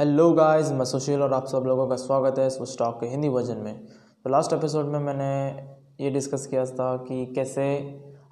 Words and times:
Hello 0.00 0.32
guys 0.32 0.70
मैं 0.72 0.84
सुशील 0.84 1.22
और 1.22 1.32
आप 1.34 1.46
सब 1.46 1.62
लोगों 1.66 1.88
का 1.88 1.96
स्वागत 1.96 2.38
है 2.38 2.50
स्विच 2.50 2.78
टॉक 2.78 3.00
के 3.00 3.06
हिंदी 3.06 3.28
वर्जन 3.28 3.56
में। 3.56 3.86
तो 4.24 4.30
लास्ट 4.30 4.52
एपिसोड 4.52 4.86
में 4.86 4.98
मैंने 4.98 6.04
ये 6.04 6.10
डिस्कस 6.10 6.46
किया 6.46 6.64
था 6.66 6.96
कि 6.96 7.26
कैसे 7.26 7.62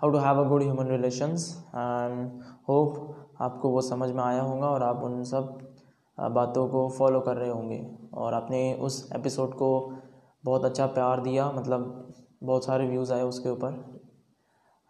how 0.03 0.11
to 0.11 0.19
have 0.19 0.41
a 0.45 0.49
good 0.49 0.63
human 0.63 0.87
relations 0.87 1.65
and 1.69 2.43
hope 2.69 3.17
आपको 3.41 3.69
वो 3.69 3.81
समझ 3.81 4.11
में 4.11 4.23
आया 4.25 4.43
होगा 4.43 4.67
और 4.67 4.83
आप 4.83 5.03
उन 5.03 5.25
सब 5.25 5.59
बातों 6.19 6.69
को 6.69 6.89
फॉलो 6.89 7.21
कर 7.21 7.37
रहे 7.37 7.51
होंगे। 7.51 7.91
और 8.15 8.35
आपने 8.35 8.75
उस 8.75 9.13
एपिसोड 9.17 9.55
को 9.55 9.93
बहुत 10.45 10.65
अच्छा 10.65 10.87
प्यार 10.87 11.21
दिया 11.21 11.51
मतलब 11.53 12.13
बहुत 12.45 12.65
सारे 12.65 12.89
व्यूज़ 12.89 13.13
आए 13.13 13.23
उसके 13.23 13.49
ऊपर। 13.49 14.01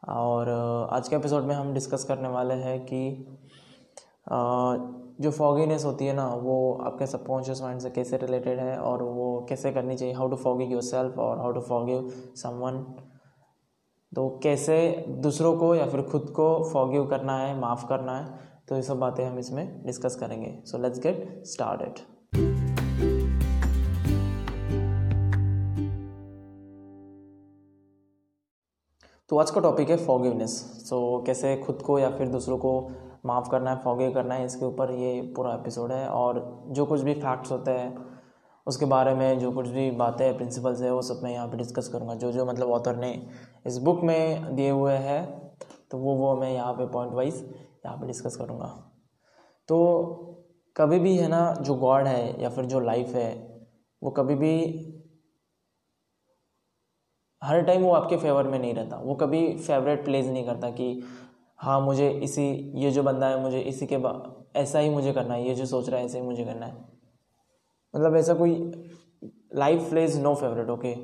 और 0.09 0.49
आज 0.93 1.09
के 1.09 1.17
एपिसोड 1.17 1.43
में 1.43 1.55
हम 1.55 1.75
डिस्कस 1.75 2.05
करने 2.05 2.29
वाले 2.29 2.55
हैं 2.55 2.81
कि 2.81 3.27
जो 5.21 5.31
फॉगीनेस 5.31 5.85
होती 5.85 6.07
है 6.07 6.13
ना 6.13 6.35
वो 6.35 6.79
आपके 6.83 7.07
सबकॉन्शियस 7.07 7.63
माइंड 7.63 7.81
से 7.81 7.91
कैसे 7.91 8.17
रिलेटेड 8.17 8.59
है 8.59 8.79
और 8.79 9.03
वो 9.03 9.47
कैसे 9.49 9.73
करनी 9.73 9.97
चाहिए? 9.97 10.15
How 10.15 10.29
to 10.29 10.37
forgive 10.37 10.69
your 10.69 10.83
self 10.83 11.19
और 11.19 11.39
हाउ 11.39 11.53
टू 11.53 11.61
फॉगिव 11.61 12.13
समवन 12.37 12.83
तो 14.17 14.41
कैसे 14.43 15.05
दूसरों 15.09 15.57
को 15.59 15.75
या 15.75 15.87
फिर 15.87 16.03
खुद 16.03 16.31
को 16.31 16.71
फॉगिव 16.73 17.07
करना 17.07 17.39
है 17.39 17.61
माफ़ 17.61 17.87
करना 17.87 18.19
है 18.19 18.39
तो 18.69 18.77
ये 18.77 18.83
सब 18.83 18.99
बातें 18.99 19.25
हम 19.27 19.39
इसमें 19.39 19.83
डिस्कस 19.87 20.17
करेंगे। 20.17 20.63
सो 20.67 20.79
लेट्स 20.79 20.99
गेट 20.99 21.43
स्टार्टेड 21.45 21.99
तो 29.29 29.39
आज 29.39 29.51
का 29.51 29.61
टॉपिक 29.61 29.91
है 29.91 29.97
फॉगिवनेस 29.97 30.51
सो 30.89 31.19
so, 31.21 31.27
कैसे 31.27 31.57
खुद 31.57 31.83
को 31.83 31.99
या 31.99 32.11
फिर 32.11 32.29
दूसरों 32.29 32.59
को 32.59 32.91
माफ़ 33.29 33.51
करना 33.51 33.71
है 33.71 33.81
फॉगे 33.83 34.11
करना 34.13 34.35
है, 34.35 34.45
इसके 34.45 34.65
ऊपर 34.65 34.91
ये 34.93 35.21
पूरा 35.37 35.55
एपिसोड 35.55 35.93
है। 35.93 36.07
और 36.11 36.41
जो 36.71 36.87
कुछ 36.87 37.01
भी 37.01 37.15
फैक्ट्स 37.17 37.53
होते 37.53 37.71
हैं, 37.73 38.07
उसके 38.67 38.85
बारे 38.87 39.15
में 39.15 39.39
जो 39.39 39.51
कुछ 39.53 39.69
भी 39.69 39.91
बातें 39.97 40.37
प्रिंसिपल्स 40.37 40.81
है, 40.83 40.91
वो 40.93 41.03
सब 41.03 41.21
मैं 41.25 41.33
यहाँ 41.33 41.47
पे 41.49 41.57
डिस्कस 41.57 41.89
करूँगा। 41.89 42.15
जो 42.15 42.33
जो 42.33 42.47
मतलब 42.47 42.71
ऑथर 42.71 42.97
ने 42.97 43.13
इस 43.67 43.79
बुक 43.81 44.03
में 44.03 44.55
दिए 44.57 44.71
हुए 44.71 44.95
हैं 44.95 45.23
तो 45.91 45.99
वो 45.99 46.15
वो 46.15 46.35
मैं 46.37 46.53
यहाँ 46.53 46.73
पे 46.73 46.87
पॉइंट 46.89 47.13
वाइज 47.15 47.35
यहाँ 47.87 47.97
पे 47.99 48.07
डिस्कस 48.07 48.37
करूँगा। 48.37 48.67
तो 49.69 49.77
कभी 50.77 50.99
भी 50.99 51.17
है 51.17 51.29
ना, 51.29 51.55
जो 51.55 51.75
गॉड 51.77 52.07
है 52.07 52.43
या 52.43 52.49
फिर 52.49 52.65
जो 52.65 52.81
लाइफ 52.81 53.15
है, 53.15 53.31
वो 54.03 54.11
कभी 54.11 54.35
भी 54.35 54.55
हर 57.43 57.63
टाइम 57.63 57.83
वो 57.83 57.93
आपके 57.93 58.17
फेवर 58.17 58.47
में 58.47 58.59
नहीं 58.59 58.75
रहता। 58.75 58.97
वो 58.97 59.15
कभी 59.15 59.41
फेवरेट 59.57 60.05
प्लेस 60.05 60.27
नहीं 60.27 60.45
करता 60.47 60.71
कि 60.71 61.03
हाँ 61.61 61.81
मुझे 61.81 62.09
इसी, 62.11 62.47
ये 62.75 62.91
जो 62.91 63.03
बंदा 63.03 63.29
है, 63.29 63.41
मुझे 63.43 63.61
इसी 63.61 63.87
के 63.87 63.97
ऐसा 64.57 64.79
ही 64.79 64.91
मुझे 64.91 65.13
करना 65.13 65.35
है, 65.35 65.47
ये 65.49 65.55
जो 65.55 65.67
सोच 65.67 65.89
रहा 65.89 66.01
है, 66.01 66.07
ऐसे 66.07 66.19
ही 66.19 66.25
मुझे 66.25 66.45
करना 66.45 66.67
है। 66.67 66.77
मतलब 67.95 68.17
ऐसा 68.17 68.35
कोई 68.35 68.55
life 69.55 69.89
plays 69.91 70.19
no 70.23 70.35
favourite 70.35 70.71
okay 70.71 70.95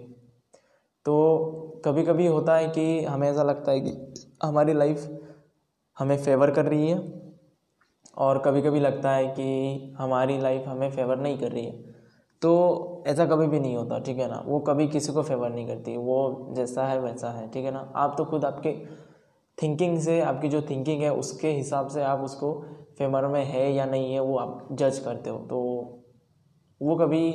तो 1.07 1.83
कभी 1.85 2.03
कभी 2.03 2.27
होता 2.27 2.57
है 2.57 2.69
कि 2.69 3.05
हमें 3.05 3.29
ऐसा 3.31 3.43
लगता 3.43 3.73
है 3.73 3.81
कि 3.81 3.93
हमारी 4.43 4.73
लाइफ 4.73 5.09
हमें 5.97 6.17
फेवर 6.25 6.51
कर 6.51 6.65
रही 6.65 6.91
है, 6.91 6.99
और 8.17 8.39
कभी 8.39 8.63
कभी 8.63 8.81
लगता 8.81 9.11
है 9.11 9.27
कि 9.29 9.95
हमारी 9.99 10.39
लाइफ 10.41 10.67
हमें 10.69 10.91
फेवर 10.91 11.19
नहीं 11.19 11.39
कर 11.39 11.53
रही 11.53 11.65
है। 11.65 11.93
तो 12.43 13.05
ऐसा 13.07 13.27
कभी 13.27 13.47
भी 13.47 13.61
नहीं 13.61 13.77
होता, 13.77 13.99
ठीक 13.99 14.19
है 14.19 14.29
ना? 14.29 14.43
वो 14.47 14.59
कभी 14.61 14.87
किसी 14.89 15.13
को 15.13 15.23
फेवर 15.23 15.51
नहीं 15.51 15.67
करती, 15.67 15.97
वो 15.97 16.49
जैसा 16.53 16.87
है, 16.87 17.01
वैसा 17.01 17.31
है, 17.31 17.49
ठीक 17.51 17.65
है 17.65 17.71
ना? 17.71 17.93
आप 17.97 18.15
तो 18.19 18.25
खुद 18.25 18.45
आपके 18.45 18.71
थिंकिंग 19.63 19.99
से, 19.99 20.21
आपकी 20.21 20.49
जो 20.49 20.63
थिंकिंग 20.63 21.03
है, 21.03 21.13
उसके 21.13 21.51
हिसाब 21.51 21.89
से 21.89 22.03
आप 22.03 22.21
उसको 22.21 22.53
फेवर 22.99 23.27
में 23.27 23.45
है 23.45 23.73
या 23.73 23.85
नहीं 23.85 24.13
है, 24.15 24.21
वो 24.21 24.37
आप 24.39 24.69
जज 24.73 24.99
करते 24.99 25.31
हो। 25.31 25.39
तो 25.39 25.61
वो 26.81 26.97
कभी 26.97 27.31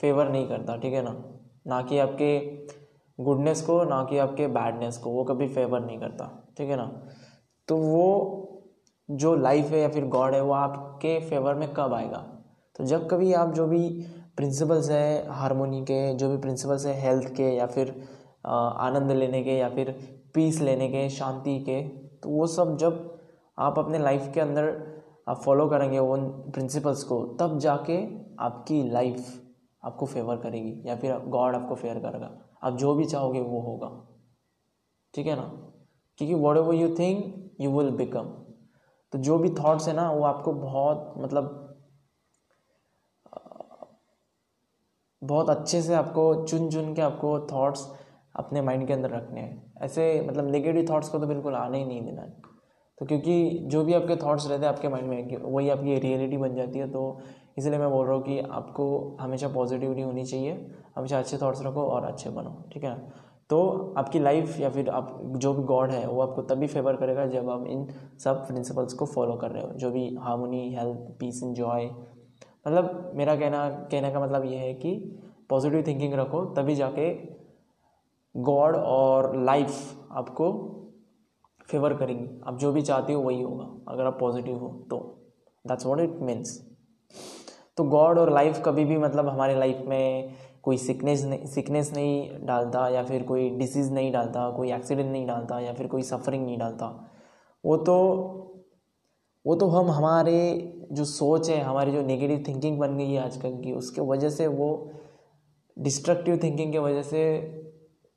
फेवर 0.00 0.28
नहीं 0.28 0.48
करता, 0.48 0.76
ठीक 0.76 0.92
है 0.94 1.02
ना? 1.02 1.16
ना 1.66 1.82
कि 1.82 1.98
आपके 1.98 2.38
गुडनेस 3.18 3.62
को, 3.62 3.82
ना 3.84 4.02
कि 4.04 4.18
आपके 4.18 4.46
बैडनेस 4.46 4.98
को, 4.98 5.10
वो 5.10 5.24
कभी 5.24 5.48
फेवर 5.48 5.80
नहीं 5.80 5.98
करता, 5.98 6.54
ठीक 6.58 6.70
है 6.70 6.76
ना? 6.76 6.86
तो 7.68 7.76
वो 7.76 8.50
जो 9.10 9.34
लाइफ 9.36 9.70
है 9.70 9.80
या 9.80 9.88
फिर 9.88 10.04
गॉड 10.04 10.34
है, 10.34 10.40
वो 10.40 10.52
आपके 10.52 11.18
फेवर 11.20 11.54
में 11.54 11.68
कब 11.74 11.94
आएगा? 11.94 12.18
तो 12.76 12.84
जब 12.84 13.08
कभी 13.10 13.32
आप 13.32 13.52
जो 13.54 13.66
भी 13.66 13.88
प्रिंसिपल्स 14.36 14.90
है 14.90 15.28
हारमोनी 15.30 15.82
के, 15.82 16.14
जो 16.14 16.28
भी 16.30 16.36
प्रिंसिपल्स 16.36 16.86
है 16.86 16.94
हेल्थ 17.00 17.28
के, 17.34 17.54
या 17.56 17.66
फिर 17.66 17.94
आनंद 18.46 19.12
लेने 19.12 19.42
के, 19.42 19.50
या 19.50 19.68
फिर 19.68 19.90
पीस 20.34 20.60
लेने 20.60 20.88
के, 20.88 21.08
शांति 21.10 21.58
के 21.60 21.82
तो 22.18 22.30
वो 22.30 22.46
सब 22.46 22.76
जब 22.76 23.18
आप 23.58 23.78
अपने 23.78 23.98
लाइफ 23.98 24.30
के 24.34 24.40
अंदर, 24.40 24.68
आप 25.28 25.40
फॉलो 25.42 25.66
करेंगे 25.68 25.98
उन 25.98 26.28
प्रिंसिपल्स 26.50 27.02
को, 27.04 27.24
तब 27.40 27.58
जाके 27.58 27.98
आपकी 28.40 28.82
लाइफ 28.90 29.26
आपको 29.82 30.06
फेवर 30.06 30.36
करेगी, 30.36 30.82
या 30.86 30.96
फिर 30.96 31.18
गॉड 31.18 31.54
आपको 31.54 31.74
फेयर 31.74 31.98
करेगा। 31.98 32.30
आप 32.62 32.76
जो 32.76 32.94
भी 32.94 33.04
चाहोगे 33.04 33.40
वो 33.40 33.60
होगा। 33.60 33.90
ठीक 35.14 35.26
है 35.26 35.36
ना? 35.36 35.50
क्योंकि 36.18 36.34
whatever 36.56 36.74
you 36.74 36.94
think 36.98 37.50
you 37.60 37.70
will 37.78 37.90
become 37.90 38.32
तो 39.12 39.18
जो 39.18 39.38
भी 39.38 39.50
थॉट्स 39.50 39.88
है 39.88 39.94
ना, 39.94 40.10
वो 40.12 40.24
आपको 40.24 40.52
बहुत 40.52 41.14
मतलब 41.18 41.60
बहुत 45.22 45.50
अच्छे 45.50 45.82
से 45.82 45.94
आपको 45.94 46.34
चुन 46.44 46.68
चुन 46.70 46.94
के 46.94 47.02
आपको 47.02 47.38
थॉट्स 47.52 47.86
अपने 48.36 48.62
माइंड 48.62 48.86
के 48.86 48.92
अंदर 48.92 49.10
रखने 49.10 49.40
हैं। 49.40 49.63
ऐसे 49.76 50.26
मतलब 50.28 50.50
नेगेटिव 50.50 50.86
थॉट्स 50.90 51.08
को 51.08 51.18
तो 51.18 51.26
बिल्कुल 51.26 51.54
आने 51.54 51.78
ही 51.78 51.84
नहीं 51.84 52.02
देना 52.02 52.26
तो 52.98 53.06
क्योंकि 53.06 53.58
जो 53.66 53.84
भी 53.84 53.94
आपके 53.94 54.16
थॉट्स 54.16 54.46
रहते 54.48 54.66
हैं, 54.66 54.72
आपके 54.72 54.88
माइंड 54.88 55.08
में 55.08 55.36
वही 55.36 55.68
आपकी 55.68 55.98
रियलिटी 55.98 56.36
बन 56.36 56.54
जाती 56.54 56.78
है 56.78 56.90
तो 56.90 57.18
इसलिए 57.58 57.78
मैं 57.78 57.90
बोल 57.90 58.06
रहा 58.06 58.14
हूँ 58.14 58.22
कि 58.22 58.38
आपको 58.40 59.16
हमेशा 59.20 59.48
पॉजिटिविटी 59.48 60.02
होनी 60.02 60.24
चाहिए। 60.24 60.52
हमेशा 60.96 61.18
अच्छे 61.18 61.38
थॉट्स 61.38 61.62
रखो 61.62 61.82
और 61.82 62.04
अच्छे 62.04 62.30
बनो, 62.30 62.50
ठीक 62.72 62.84
है? 62.84 62.94
तो 63.50 63.94
आपकी 63.98 64.18
लाइफ 64.18 64.58
या 64.60 64.70
फिर 64.70 64.88
आप, 64.90 65.20
जो 65.36 65.52
भी 65.54 65.62
गॉड 65.62 65.90
है, 65.90 66.06
वो 66.08 66.20
आपको 66.22 66.42
तभी 66.42 66.66
फेवर 66.66 66.96
करेगा 66.96 67.26
जब 67.26 67.50
आप 67.50 67.66
इन 67.66 67.86
सब 68.24 68.46
प्रिंसिपल्स 68.46 68.92
को 68.92 69.06
फॉलो 69.06 69.34
कर 69.34 69.50
रहे 69.50 69.62
हो। 69.62 69.72
जो 69.72 69.90
भी 69.90 70.08
harmony 70.20 70.68
health 70.74 70.98
peace 71.20 71.42
and 71.44 71.54
joy 71.54 71.84
मतलब 72.66 73.10
मेरा 73.14 73.36
कहना, 73.36 73.68
कहने 73.68 74.10
का 74.10 74.20
मतलब 74.20 74.44
ये 74.44 74.56
है 74.56 74.72
कि 74.74 74.94
पॉजिटिव 75.50 75.84
थिंकिंग 75.86 76.14
रखो, 76.14 76.44
तभी 76.54 76.74
जाके 76.74 77.10
गॉड 78.34 78.76
और 78.76 79.36
लाइफ 79.36 80.08
आपको 80.12 80.52
फेवर 81.68 81.94
करेंगी। 81.94 82.28
आप 82.46 82.58
जो 82.58 82.72
भी 82.72 82.82
चाहते 82.82 83.12
हो 83.12 83.22
वही 83.22 83.42
होगा, 83.42 83.64
अगर 83.88 84.06
आप 84.06 84.18
पॉजिटिव 84.20 84.56
हो 84.56 84.68
तो। 84.90 84.98
दैट्स 85.64 85.86
वॉट 85.86 86.00
इट 86.00 86.18
मीन्स 86.20 86.58
तो 87.76 87.84
गॉड 87.84 88.18
और 88.18 88.32
लाइफ 88.32 88.62
कभी 88.64 88.84
भी 88.84 88.96
मतलब 88.98 89.28
हमारे 89.28 89.54
लाइफ 89.54 89.82
में 89.86 90.34
कोई 90.62 90.76
सिकनेस 90.76 91.24
नहीं 91.24 91.46
सिकनेस 91.46 91.92
नहीं 91.94 92.46
डालता 92.46 92.88
या 92.88 93.02
फिर 93.04 93.22
कोई 93.22 93.48
डिसीज़ 93.50 93.92
नहीं 93.92 94.12
डालता, 94.12 94.50
कोई 94.50 94.72
एक्सीडेंट 94.72 95.10
नहीं 95.12 95.26
डालता 95.26 95.60
या 95.60 95.72
फिर 95.72 95.86
कोई 95.86 96.02
सफरिंग 96.02 96.44
नहीं 96.44 96.58
डालता। 96.58 96.86
वो 97.64 97.76
तो 97.76 97.96
वो 99.44 99.54
तो 99.54 99.66
हम 99.66 99.90
हमारे 99.90 100.38
जो 100.92 101.04
सोच 101.04 101.50
है, 101.50 101.60
हमारी 101.60 101.92
जो 101.92 102.02
नेगेटिव 102.02 102.44
थिंकिंग 102.48 102.78
बन 102.78 102.96
गई 102.96 103.10
है 103.12 103.24
आजकल 103.24 103.60
की, 103.62 103.72
उसके 103.72 104.00
वजह 104.00 104.30
से 104.30 104.46
वो 104.46 104.90
डिस्ट्रक्टिव 105.78 106.38
थिंकिंग 106.42 106.72
के 106.72 106.78
वजह 106.78 107.02
से 107.02 107.63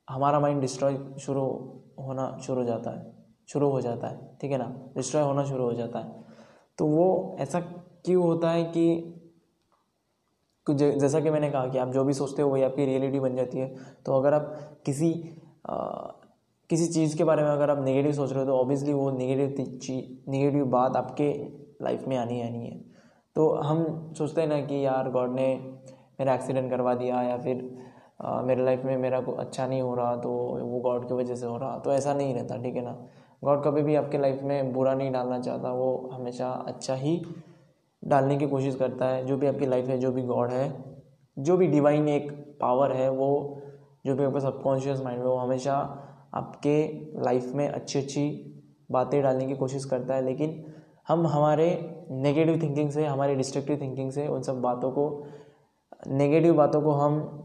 हमारा 0.08 0.40
माइंड 0.40 0.60
डिस्ट्रॉय 0.60 0.96
शुरू 1.20 1.42
होना 1.98 2.36
शुरू 2.42 2.60
हो 2.60 2.66
जाता 2.66 2.90
है 2.90 3.12
शुरू 3.48 3.68
हो 3.70 3.80
जाता 3.80 4.08
है 4.08 4.36
ठीक 4.40 4.50
है 4.50 4.58
ना? 4.58 4.72
डिस्ट्रॉय 4.96 5.22
होना 5.22 5.44
शुरू 5.44 5.64
हो 5.64 5.72
जाता 5.72 5.98
है। 5.98 6.24
तो 6.78 6.86
वो 6.86 7.36
ऐसा 7.40 7.60
क्यों 7.60 8.22
होता 8.22 8.50
है 8.50 8.64
कि 8.64 9.14
जैसा 10.66 11.20
कि 11.20 11.30
मैंने 11.30 11.50
कहा 11.50 11.66
कि 11.66 11.78
आप 11.78 11.88
जो 11.88 12.04
भी 12.04 12.12
सोचते 12.12 12.42
हो 12.42 12.48
वही 12.48 12.62
आपकी 12.62 12.84
रियलिटी 12.84 13.20
बन 13.20 13.36
जाती 13.36 13.58
है। 13.58 13.74
तो 14.06 14.12
अगर 14.12 14.34
आप 14.34 14.54
किसी 14.86 15.12
आ, 15.66 15.76
किसी 16.70 16.86
चीज़ 16.86 17.16
के 17.16 17.24
बारे 17.24 17.42
में 17.42 17.50
अगर 17.50 17.70
आप 17.70 17.78
नेगेटिव 17.84 18.12
सोच 18.12 18.30
रहे 18.30 18.40
हो 18.40 18.46
तो 18.46 18.56
ऑब्वियसली 18.56 18.92
वो 18.92 19.10
नेगेटिव 19.10 19.78
चीज़ 19.78 20.30
नेगेटिव 20.30 20.64
बात 20.66 20.96
आपके 20.96 21.32
लाइफ 21.82 22.04
में 22.08 22.16
आनी 22.16 22.40
आनी 22.42 22.66
है। 22.66 22.78
तो 23.36 23.48
हम 23.54 24.12
सोचते 24.18 24.40
हैं 24.40 24.48
ना 24.48 24.60
कि 24.60 24.84
यार 24.86 25.10
गॉड 25.10 25.34
ने 25.34 25.46
मेरा 26.20 26.34
एक्सीडेंट 26.34 26.70
करवा 26.70 26.94
दिया 26.94 27.22
या 27.22 27.36
फिर 27.38 27.87
मेरे 28.20 28.64
लाइफ 28.64 28.84
में 28.84 28.96
मेरा 28.96 29.20
को 29.20 29.32
अच्छा 29.32 29.66
नहीं 29.66 29.82
हो 29.82 29.94
रहा 29.94 30.16
तो 30.16 30.30
वो 30.62 30.80
गॉड 30.80 31.08
की 31.08 31.14
वजह 31.14 31.34
से 31.34 31.46
हो 31.46 31.56
रहा 31.56 31.78
तो 31.78 31.92
ऐसा 31.92 32.14
नहीं 32.14 32.34
रहता, 32.34 32.56
ठीक 32.56 32.76
है 32.76 32.82
ना? 32.84 32.96
गॉड 33.44 33.62
कभी 33.64 33.82
भी 33.82 33.94
आपके 33.94 34.18
लाइफ 34.18 34.42
में 34.42 34.72
बुरा 34.72 34.94
नहीं 34.94 35.12
डालना 35.12 35.38
चाहता, 35.40 35.72
वो 35.72 36.10
हमेशा 36.12 36.48
अच्छा 36.50 36.94
ही 36.94 37.22
डालने 38.02 38.36
की 38.36 38.46
कोशिश 38.46 38.74
करता 38.74 39.06
है। 39.06 39.26
जो 39.26 39.36
भी 39.36 39.46
आपकी 39.46 39.66
लाइफ 39.66 39.88
है, 39.88 39.98
जो 39.98 40.12
भी 40.12 40.22
गॉड 40.22 40.50
है, 40.50 40.84
जो 41.38 41.56
भी 41.56 41.66
डिवाइन 41.66 42.08
एक 42.08 42.32
पावर 42.60 42.92
है, 42.92 43.08
वो, 43.10 43.60
जो 44.06 44.14
भी 44.14 44.24
आपका 44.24 44.40
सबकॉन्शियस 44.40 45.00
माइंड 45.00 45.20
है, 45.20 45.26
वो 45.26 45.36
हमेशा 45.36 45.74
आपके 46.34 46.82
लाइफ 47.22 47.52
में 47.54 47.68
अच्छी 47.68 47.98
अच्छी 47.98 48.54
बातें 48.90 49.22
डालने 49.22 49.46
की 49.46 49.56
कोशिश 49.56 49.84
करता 49.84 50.14
है। 50.14 50.24
लेकिन 50.24 50.64
हम 51.08 51.26
हमारे 51.26 51.68
नेगेटिव 52.10 52.60
थिंकिंग 52.62 52.90
से, 52.90 53.06
हमारे 53.06 53.34
डिस्ट्रक्टिव 53.34 53.80
थिंकिंग 53.80 54.10
से 54.10 54.26
उन 54.28 54.42
सब 54.42 54.60
बातों 54.60 54.90
को 54.90 55.24
नेगेटिव 56.06 56.54
बातों 56.54 56.82
को 56.82 56.90
हम 56.90 57.44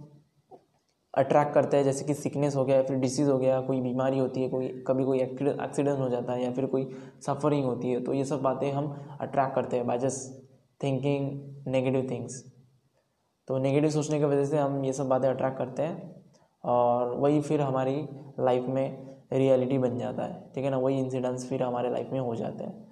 अट्रैक्ट 1.14 1.54
करता 1.54 1.78
है, 1.78 1.84
जैसे 1.84 2.06
कि 2.06 2.14
सिकनेस 2.14 2.56
हो 2.56 2.64
गया, 2.66 2.82
फिर 2.84 2.98
डिसीज़ 2.98 3.30
हो 3.30 3.38
गया, 3.38 3.60
कोई 3.62 3.82
बीमारी 3.82 4.20
होती 4.20 4.44
है, 4.44 4.50
कोई, 4.50 4.68
कभी 4.88 5.04
कोई 5.04 5.20
एक्सीडेंट 5.20 6.00
हो 6.00 6.10
जाता 6.10 6.34
है 6.34 6.44
या 6.44 6.52
फिर 6.52 6.66
कोई 6.66 6.90
सफरिंग 7.26 7.66
होती 7.66 7.92
है 7.92 8.04
तो 8.04 8.14
ये 8.14 8.24
सब 8.26 8.42
बातें 8.42 8.72
हम 8.72 8.88
अट्रैक्ट 9.22 9.56
करते 9.56 9.78
हैं 9.78 9.88
by 9.88 9.98
just 9.98 10.42
thinking 10.84 11.68
negative 11.68 12.08
things 12.12 12.44
तो 13.48 13.58
नेगेटिव 13.58 13.90
सोचने 13.90 14.20
की 14.20 14.26
वजह 14.26 14.46
से 14.46 14.58
हम 14.58 14.84
ये 14.86 14.94
सब 14.94 15.08
बातें 15.08 15.28
अट्रैक्ट 15.30 15.58
करते 15.58 15.84
हैं 15.84 16.24
और 16.64 17.14
वही 17.16 17.42
फिर 17.42 17.62
हमारी 17.62 17.96
लाइफ 18.40 18.66
में 18.70 19.16
रियलिटी 19.34 19.78
बन 19.78 19.98
जाता 19.98 20.24
है, 20.24 20.52
ठीक 20.56 20.64
है 20.64 20.70
ना? 20.72 20.78
वही 20.78 21.00
इंसिडेंट्स 21.00 21.48
फिर 21.50 21.64
हमारे 21.64 21.90
लाइफ 21.90 22.10
में 22.12 22.20
हो 22.20 22.36
जाते 22.36 22.64
हैं। 22.64 22.88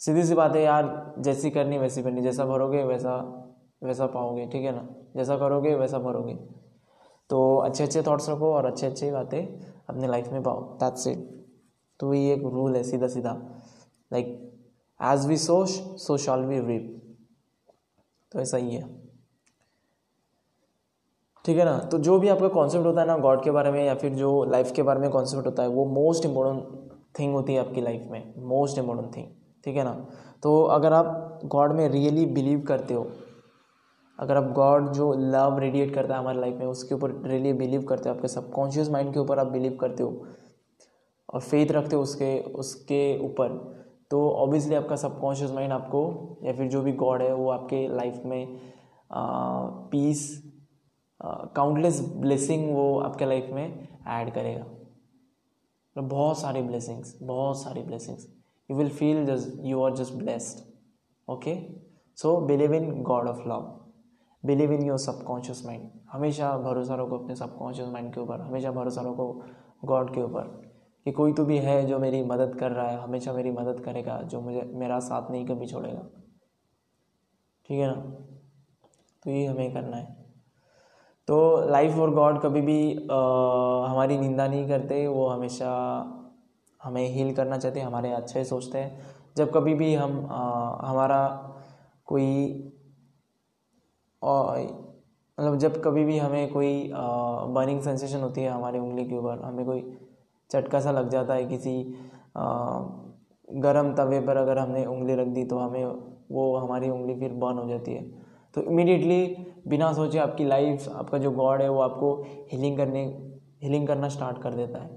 सीधी 0.00 0.22
सी 0.24 0.34
बात 0.34 0.54
है 0.56 0.62
यार, 0.62 1.14
जैसी 1.18 1.50
करनी 1.50 1.78
वैसी 1.78 2.02
करनी 2.02 2.22
जैसा 2.22 2.44
भरोगे 2.44 2.82
वैसा 2.84 3.16
वैसा 3.82 4.06
पाओगे, 4.06 4.46
ठीक 4.46 4.64
है 4.64 4.72
ना? 4.72 4.86
जैसा 5.16 5.36
करोगे 5.36 5.74
वैसा 5.74 5.98
भरोगे 5.98 6.38
तो 7.30 7.56
अच्छे 7.56 7.84
अच्छे 7.84 8.02
थॉट्स 8.02 8.28
रखो 8.30 8.52
और 8.52 8.66
अच्छे 8.66 8.86
अच्छे 8.86 9.10
बातें 9.12 9.42
अपने 9.88 10.08
लाइफ 10.08 10.28
में 10.28 10.42
पाओ। 10.42 10.62
दैट्स 10.78 11.06
इट 11.06 11.28
तो 12.00 12.12
ये 12.14 12.32
एक 12.34 12.42
रूल 12.44 12.76
है 12.76 12.82
सीधा 12.82 13.08
सीधा 13.08 13.32
लाइक 14.10 14.26
एज 15.00 15.26
वी 15.26 15.36
सोच 15.36 15.68
सो 16.00 16.16
शॉल 16.16 16.44
वी 16.44 16.58
रीप 16.60 16.96
तो 18.32 18.40
ऐसा 18.40 18.56
ही 18.56 18.74
है। 18.74 18.82
ठीक 21.44 21.58
है 21.58 21.64
ना? 21.64 21.78
तो 21.80 21.98
जो 21.98 22.18
भी 22.18 22.28
आपका 22.28 22.48
कॉन्सेप्ट 22.48 22.86
होता 22.86 23.00
है 23.00 23.06
ना 23.06 23.16
गॉड 23.18 23.42
के 23.44 23.50
बारे 23.50 23.70
में 23.70 23.84
या 23.84 23.94
फिर 23.94 24.14
जो 24.14 24.44
लाइफ 24.44 24.72
के 24.72 24.82
बारे 24.82 25.00
में 25.00 25.10
कॉन्सेप्ट 25.10 25.46
होता 25.46 25.62
है, 25.62 25.68
वो 25.68 25.84
मोस्ट 25.84 26.24
इंपॉर्टेंट 26.24 26.90
थिंग 27.18 27.32
होती 27.34 27.54
है 27.54 27.60
आपकी 27.60 27.80
लाइफ 27.80 28.06
में। 28.10 28.34
मोस्ट 28.48 28.78
इंपॉर्टेंट 28.78 29.16
थिंग 29.16 29.26
ठीक 29.64 29.76
है 29.76 29.84
ना? 29.84 29.92
तो 30.42 30.62
अगर 30.64 30.92
आप 30.92 31.40
गॉड 31.44 31.72
में 31.72 31.88
रियली 31.88 32.26
बिलीव 32.26 32.60
करते 32.60 32.94
हो 32.94 33.04
अगर 34.20 34.36
आप 34.36 34.50
गॉड 34.52 34.88
जो 34.92 35.12
लव 35.14 35.58
रेडिएट 35.58 35.94
करता 35.94 36.14
है 36.14 36.20
हमारे 36.20 36.40
लाइफ 36.40 36.56
में, 36.56 36.66
उसके 36.66 36.94
ऊपर 36.94 37.12
रियली 37.26 37.52
बिलीव 37.54 37.82
करते 37.82 38.08
हो, 38.08 38.14
आपके 38.14 38.28
सबकॉन्शियस 38.28 38.90
माइंड 38.90 39.12
के 39.14 39.20
ऊपर 39.20 39.38
आप 39.38 39.46
बिलीव 39.46 39.76
करते 39.80 40.02
हो 40.02 40.26
और 41.28 41.40
फेथ 41.40 41.72
रखते 41.72 41.96
हो 41.96 42.02
उसके 42.02 42.38
उसके 42.54 43.18
ऊपर 43.24 43.58
तो 44.10 44.28
ऑब्वियसली 44.30 44.74
आपका 44.74 44.96
सबकॉन्शियस 44.96 45.50
माइंड 45.50 45.72
आपको 45.72 46.02
या 46.44 46.52
फिर 46.52 46.68
जो 46.68 46.82
भी 46.82 46.92
गॉड 46.92 47.22
है, 47.22 47.32
वो 47.34 47.50
आपके 47.50 47.86
लाइफ 47.88 48.22
में 48.24 48.58
पीस 49.90 50.42
काउंटलेस 51.20 52.00
ब्लेसिंग 52.16 52.74
वो 52.74 52.98
आपके 53.00 53.26
लाइफ 53.26 53.50
में 53.52 53.88
ऐड 54.08 54.32
करेगा। 54.34 54.64
तो 55.96 56.02
बहुत 56.02 56.38
सारी 56.38 56.62
ब्लेसिंग्स 56.62 57.18
बहुत 57.22 57.62
सारी 57.62 57.82
blessings 57.82 58.26
you 58.68 58.76
will 58.76 58.88
feel 58.90 59.24
just 59.26 59.64
you 59.64 59.82
are 59.82 59.94
just 59.96 60.14
blessed 60.14 60.64
okay 61.28 61.54
so 62.18 62.36
believe 62.46 62.74
in 62.74 63.02
God 63.02 63.28
of 63.28 63.48
love 63.48 63.79
believe 64.46 64.72
in 64.72 64.82
your 64.82 64.98
subconscious 64.98 65.66
mind 65.66 65.90
हमेशा 66.12 66.58
भरोसा 66.58 66.94
रखो 66.94 67.18
अपने 67.18 67.36
सबकॉन्शियस 67.36 67.88
माइंड 67.88 68.14
के 68.14 68.20
ऊपर 68.20 68.40
हमेशा 68.40 68.70
भरोसा 68.70 69.00
रखो 69.00 69.44
गॉड 69.84 70.14
के 70.14 70.22
ऊपर 70.22 70.42
कि 71.04 71.12
कोई 71.12 71.32
तो 71.32 71.44
भी 71.44 71.58
है 71.58 71.86
जो 71.86 71.98
मेरी 71.98 72.24
मदद 72.24 72.54
कर 72.54 72.70
रहा 72.70 72.88
है 72.88 72.98
हमेशा 72.98 73.32
मेरी 73.32 73.50
मदद 73.50 73.80
करेगा 73.80 74.22
जो 74.22 74.40
मुझे 74.40 74.62
मेरा 74.74 74.98
साथ 74.98 75.30
नहीं 75.30 75.46
कभी 75.46 75.66
छोड़ेगा। 75.66 76.02
ठीक 77.66 77.80
है 77.80 77.86
ना? 77.86 78.02
तो 79.24 79.30
ये 79.30 79.46
हमें 79.46 79.72
करना 79.72 79.96
है। 79.96 80.24
तो 81.28 81.68
लाइफ 81.70 81.98
और 81.98 82.10
गॉड 82.10 82.42
कभी 82.42 82.60
भी 82.60 83.08
आ, 83.12 83.16
हमारी 83.86 84.18
निंदा 84.18 84.48
नहीं 84.48 84.68
करते 84.68 85.06
वो 85.06 85.28
हमेशा 85.28 85.70
हमें 86.82 87.08
हील 87.08 87.34
करना 87.34 87.58
चाहते 87.58 87.80
हमारे 87.80 88.12
अच्छे 88.12 88.44
सोचते 88.44 88.78
हैं। 88.78 89.02
जब 89.36 89.52
कभी 89.52 89.74
भी 89.74 89.94
हम 89.94 90.26
आ, 90.30 90.88
हमारा 90.88 91.46
कोई 92.06 92.69
मतलब 94.22 95.56
जब 95.58 95.80
कभी 95.82 96.04
भी 96.04 96.18
हमें 96.18 96.52
कोई 96.52 96.90
बर्निंग 96.94 97.80
सेंसेशन 97.82 98.20
होती 98.20 98.40
है 98.40 98.50
हमारी 98.50 98.78
उंगली 98.78 99.04
के 99.04 99.16
ऊपर, 99.16 99.42
हमें 99.42 99.64
कोई 99.66 99.80
चटका 100.50 100.80
सा 100.80 100.90
लग 100.90 101.08
जाता 101.08 101.34
है 101.34 101.44
किसी 101.44 101.82
गर्म 103.48 103.94
तवे 103.94 104.20
पर 104.20 104.36
अगर 104.36 104.58
हमने 104.58 104.84
उंगली 104.86 105.14
रख 105.14 105.26
दी 105.28 105.44
तो 105.44 105.58
हमें 105.58 105.84
वो 106.30 106.56
हमारी 106.56 106.88
उंगली 106.90 107.14
फिर 107.20 107.32
बर्न 107.34 107.58
हो 107.58 107.68
जाती 107.68 107.94
है। 107.94 108.02
तो 108.54 108.62
इमीडिएटली 108.62 109.36
बिना 109.68 109.92
सोचे 109.92 110.18
आपकी 110.18 110.44
लाइफ 110.44 110.88
आपका 110.88 111.18
जो 111.18 111.30
गॉड 111.30 111.62
है 111.62 111.68
वो 111.68 111.80
आपको 111.80 112.14
हीलिंग 112.52 112.76
करने 112.76 113.04
हीलिंग 113.62 113.86
करना 113.88 114.08
स्टार्ट 114.08 114.42
कर 114.42 114.54
देता 114.54 114.78
है। 114.78 114.88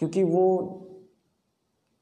क्योंकि 0.00 0.22
वो 0.24 0.46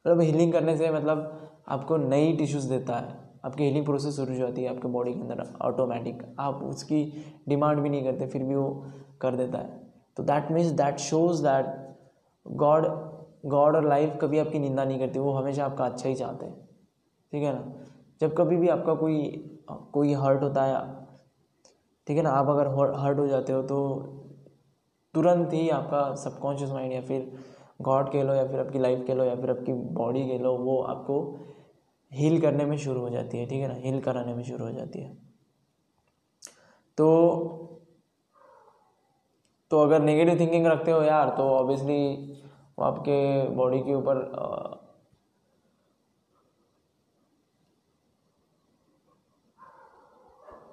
मतलब 0.04 0.20
हीलिंग 0.20 0.52
करने 0.52 0.76
से 0.76 0.90
मतलब 0.90 1.50
आपको 1.68 1.96
नई 1.96 2.32
टिश्यूज़ 2.36 2.68
देता 2.68 2.96
है। 2.96 3.21
आपकी 3.44 3.64
हीलिंग 3.64 3.84
प्रोसेस 3.84 4.16
शुरू 4.16 4.32
हो 4.32 4.38
जाती 4.38 4.64
है 4.64 4.74
आपके 4.74 4.88
बॉडी 4.88 5.12
के 5.14 5.20
अंदर 5.20 5.44
ऑटोमेटिक 5.62 6.22
आप 6.40 6.62
उसकी 6.64 7.04
डिमांड 7.48 7.80
भी 7.80 7.88
नहीं 7.88 8.04
करते, 8.04 8.26
फिर 8.26 8.42
भी 8.42 8.54
वो 8.54 8.84
कर 9.20 9.36
देता 9.36 9.58
है। 9.58 9.80
तो 10.16 10.22
that 10.22 10.50
means 10.52 10.70
that 10.72 10.98
shows 11.00 11.42
that 11.42 11.66
God 12.46 12.86
God 13.46 13.76
और 13.76 13.88
लाइफ 13.88 14.18
कभी 14.22 14.38
आपकी 14.38 14.58
निंदा 14.58 14.84
नहीं 14.84 14.98
करती, 14.98 15.18
वो 15.18 15.32
हमेशा 15.32 15.64
आपका 15.64 15.84
अच्छा 15.84 16.08
ही 16.08 16.14
चाहते 16.14 16.46
हैं। 16.46 16.68
ठीक 17.32 17.42
है 17.42 17.52
ना? 17.52 17.72
जब 18.20 18.34
कभी 18.36 18.56
भी 18.56 18.68
आपका 18.68 18.94
कोई 18.94 19.20
कोई 19.92 20.12
हर्ट 20.14 20.42
होता 20.42 20.64
है, 20.64 20.80
ठीक 22.06 22.16
है 22.16 22.22
ना? 22.22 22.30
आप 22.30 22.48
अगर 22.48 22.68
हर्ट 22.98 23.18
हो 23.18 23.26
जाते 23.26 23.52
हो 23.52 23.62
तो 23.62 23.78
तुरंत 25.14 25.52
ही 25.52 25.68
आपका 25.70 26.14
सबकॉन्शियस 26.14 26.70
माइंड 26.70 26.92
या 26.92 27.00
फिर 27.00 27.32
गॉड 27.82 28.10
कह 28.12 28.22
लो 28.22 28.34
या 28.34 28.46
फिर 28.46 28.60
आपकी 28.60 28.78
लाइफ 28.78 29.04
कह 29.06 29.14
लो 29.14 29.24
या 29.24 29.34
फिर 29.36 29.50
आपकी 29.50 29.72
बॉडी 29.72 30.26
कह 30.28 30.38
लो, 30.38 30.56
वो 30.56 30.80
आपको 30.82 31.16
हील 32.12 32.40
करने 32.40 32.64
में 32.64 32.76
शुरू 32.76 33.00
हो 33.00 33.10
जाती 33.10 33.38
है, 33.38 33.46
ठीक 33.46 33.60
है 33.62 33.68
ना? 33.68 33.74
हील 33.74 34.00
कराने 34.00 34.34
में 34.34 34.42
शुरू 34.44 34.64
हो 34.64 34.70
जाती 34.72 35.00
है। 35.00 35.16
तो 36.98 37.08
तो 39.70 39.78
अगर 39.80 40.02
नेगेटिव 40.02 40.38
थिंकिंग 40.40 40.66
रखते 40.66 40.90
हो 40.90 41.02
यार 41.02 41.28
तो 41.36 41.42
ऑब्वियसली 41.50 42.02
वो 42.78 42.84
आपके 42.84 43.14
बॉडी 43.56 43.78
के 43.82 43.94
ऊपर 43.94 44.18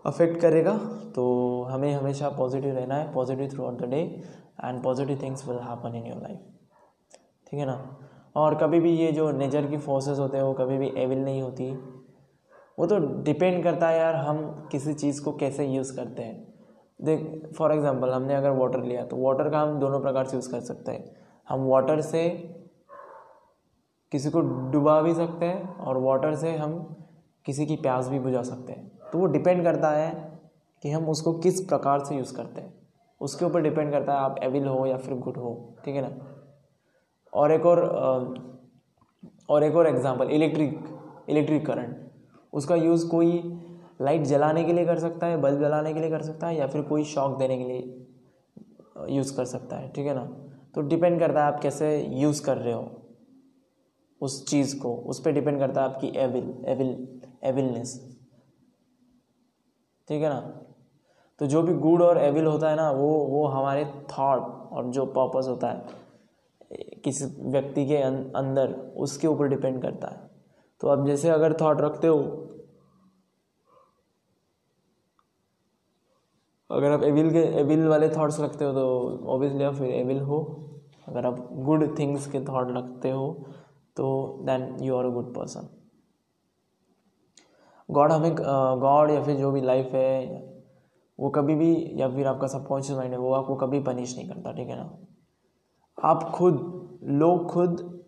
अफेक्ट 0.05 0.39
करेगा 0.41 0.73
तो 1.15 1.23
हमें 1.63 1.91
हमेशा 1.93 2.29
पॉजिटिव 2.29 2.75
रहना 2.75 2.95
है 2.95 3.11
positive 3.13 3.49
throughout 3.65 3.81
the 3.81 3.89
day 3.89 4.01
and 4.65 4.83
positive 4.83 5.21
things 5.21 5.47
will 5.47 5.59
happen 5.59 5.95
in 5.95 6.05
your 6.05 6.21
life 6.21 6.39
ठीक 7.47 7.59
है 7.59 7.65
ना? 7.65 7.75
और 8.35 8.55
कभी 8.55 8.79
भी 8.79 8.91
ये 8.91 9.11
जो 9.11 9.31
नेचर 9.31 9.65
की 9.67 9.77
फोर्सेस 9.77 10.19
होते 10.19 10.37
हैं, 10.37 10.43
वो 10.43 10.53
कभी 10.53 10.77
भी 10.77 10.91
एविल 10.97 11.19
नहीं 11.19 11.41
होती। 11.41 11.71
वो 12.79 12.85
तो 12.87 12.97
डिपेंड 13.23 13.63
करता 13.63 13.87
है 13.87 13.97
यार 13.97 14.15
हम 14.15 14.67
किसी 14.71 14.93
चीज़ 14.93 15.23
को 15.23 15.31
कैसे 15.33 15.65
यूज़ 15.65 15.95
करते 15.95 16.23
हैं। 16.23 16.47
देख 16.99 17.51
फॉर 17.57 17.71
एग्ज़ाम्पल 17.71 18.09
हमने 18.09 18.35
अगर 18.35 18.51
वाटर 18.51 18.83
लिया 18.83 19.03
तो 19.05 19.17
वाटर 19.17 19.49
का 19.49 19.59
हम 19.59 19.79
दोनों 19.79 19.99
प्रकार 20.01 20.25
से 20.25 20.37
यूज़ 20.37 20.51
कर 20.51 20.59
सकते 20.61 20.91
हैं। 20.91 21.11
हम 21.47 21.65
वाटर 21.65 22.01
से 22.01 22.29
किसी 24.11 24.29
को 24.29 24.41
डुबा 24.71 25.01
भी 25.01 25.13
सकते 25.13 25.45
हैं 25.45 25.77
और 25.77 25.97
वाटर 25.97 26.35
से 26.35 26.55
हम 26.55 26.73
किसी 27.45 27.65
की 27.65 27.75
प्यास 27.77 28.07
भी 28.07 28.19
बुझा 28.19 28.41
सकते 28.43 28.73
हैं। 28.73 28.87
तो 29.11 29.17
वो 29.17 29.25
डिपेंड 29.27 29.63
करता 29.63 29.89
है 29.89 30.11
कि 30.83 30.91
हम 30.91 31.09
उसको 31.09 31.33
किस 31.39 31.61
प्रकार 31.61 32.03
से 32.05 32.15
यूज़ 32.15 32.35
करते 32.35 32.61
हैं। 32.61 32.73
उसके 33.21 33.45
ऊपर 33.45 33.61
डिपेंड 33.61 33.91
करता 33.91 34.13
है 34.13 34.19
आप 34.19 34.35
एविल 34.43 34.67
हो 34.67 34.85
या 34.85 34.97
फिर 34.97 35.13
गुड 35.15 35.37
हो, 35.37 35.53
ठीक 35.85 35.95
है 35.95 36.01
ना? 36.01 36.28
और 37.33 37.51
एक 37.51 37.65
और 37.65 37.79
और 39.49 39.63
एक 39.63 39.75
और 39.75 39.87
एग्जांपल 39.87 40.29
इलेक्ट्रिक 40.31 40.79
इलेक्ट्रिक 41.29 41.65
करंट 41.65 42.07
उसका 42.53 42.75
यूज़ 42.75 43.07
कोई 43.07 43.41
लाइट 44.01 44.21
जलाने 44.23 44.63
के 44.63 44.73
लिए 44.73 44.85
कर 44.85 44.99
सकता 44.99 45.27
है 45.27 45.37
बल्ब 45.41 45.59
जलाने 45.59 45.93
के 45.93 45.99
लिए 45.99 46.09
कर 46.09 46.21
सकता 46.21 46.47
है, 46.47 46.57
या 46.57 46.67
फिर 46.67 46.81
कोई 46.81 47.03
शॉक 47.05 47.37
देने 47.39 47.57
के 47.57 47.63
लिए 47.63 49.15
यूज़ 49.15 49.35
कर 49.37 49.45
सकता 49.45 49.75
है, 49.75 49.89
ठीक 49.93 50.07
है 50.07 50.13
ना? 50.15 50.23
तो 50.75 50.81
डिपेंड 50.81 51.19
करता 51.19 51.45
है 51.45 51.53
आप 51.53 51.59
कैसे 51.61 51.97
यूज़ 52.13 52.43
कर 52.45 52.57
रहे 52.57 52.73
हो 52.73 52.89
उस 54.21 54.45
चीज़ 54.47 54.79
को। 54.79 54.93
उस 54.95 55.19
पर 55.21 55.31
डिपेंड 55.31 55.59
करता 55.59 55.81
है 55.81 55.89
आपकी 55.89 56.07
एविल 56.17 56.53
एविल 56.67 57.07
एविलनेस 57.43 57.93
ठीक 60.07 60.21
है 60.21 60.29
ना? 60.29 60.39
तो 61.39 61.45
जो 61.45 61.61
भी 61.61 61.73
गुड 61.75 62.01
और 62.01 62.17
एविल 62.17 62.45
होता 62.45 62.69
है 62.69 62.75
ना, 62.75 62.89
वो 62.91 63.09
वो 63.25 63.45
हमारे 63.47 63.85
थॉट 64.11 64.71
और 64.71 64.89
जो 64.91 65.05
पर्पस 65.07 65.47
होता 65.47 65.67
है 65.67 66.07
किसी 67.03 67.25
व्यक्ति 67.51 67.85
के 67.87 67.97
अं-, 67.97 68.35
अंदर 68.35 68.73
उसके 68.97 69.27
ऊपर 69.27 69.47
डिपेंड 69.47 69.81
करता 69.81 70.07
है। 70.07 70.29
तो 70.81 70.87
अब 70.87 71.05
जैसे 71.07 71.29
अगर 71.29 71.53
थॉट 71.61 71.81
रखते 71.81 72.07
हो 72.07 72.19
अगर 76.69 76.91
आप 76.91 77.03
एविल 77.03 77.31
के 77.31 77.39
एविल 77.59 77.87
वाले 77.87 78.09
थॉट्स 78.09 78.39
रखते 78.39 78.65
हो 78.65 78.73
तो 78.73 79.27
ऑब्वियसली 79.27 79.63
आप 79.63 79.73
फिर 79.73 79.89
एविल 79.89 80.19
हो। 80.19 80.39
अगर 81.07 81.25
आप 81.25 81.47
गुड 81.53 81.97
थिंग्स 81.99 82.27
के 82.27 82.39
थॉट 82.39 82.67
रखते 82.77 83.11
हो 83.11 83.31
तो 83.97 84.37
then 84.41 84.77
you 84.81 84.97
are 84.97 85.05
a 85.05 85.09
good 85.09 85.33
person 85.35 85.67
God 87.89 88.11
हमें 88.11 88.35
गॉड 88.35 89.11
या 89.11 89.23
फिर 89.23 89.35
जो 89.35 89.51
भी 89.51 89.61
लाइफ 89.61 89.93
है 89.93 90.47
वो 91.19 91.29
कभी 91.29 91.55
भी 91.55 91.91
या 92.01 92.09
फिर 92.09 92.27
आपका 92.27 92.47
सबकॉन्शियस 92.47 92.97
माइंड 92.97 93.13
है 93.13 93.19
वो 93.19 93.33
आपको 93.33 93.55
कभी 93.55 93.79
पनिश 93.79 94.15
नहीं 94.17 94.29
करता 94.29 94.51
ठीक 94.51 94.67
है 94.67 94.75
ना? 94.75 94.97
आप 95.97 96.23
खुद 96.23 96.78
लोग 97.03 97.45
खुद 97.51 98.03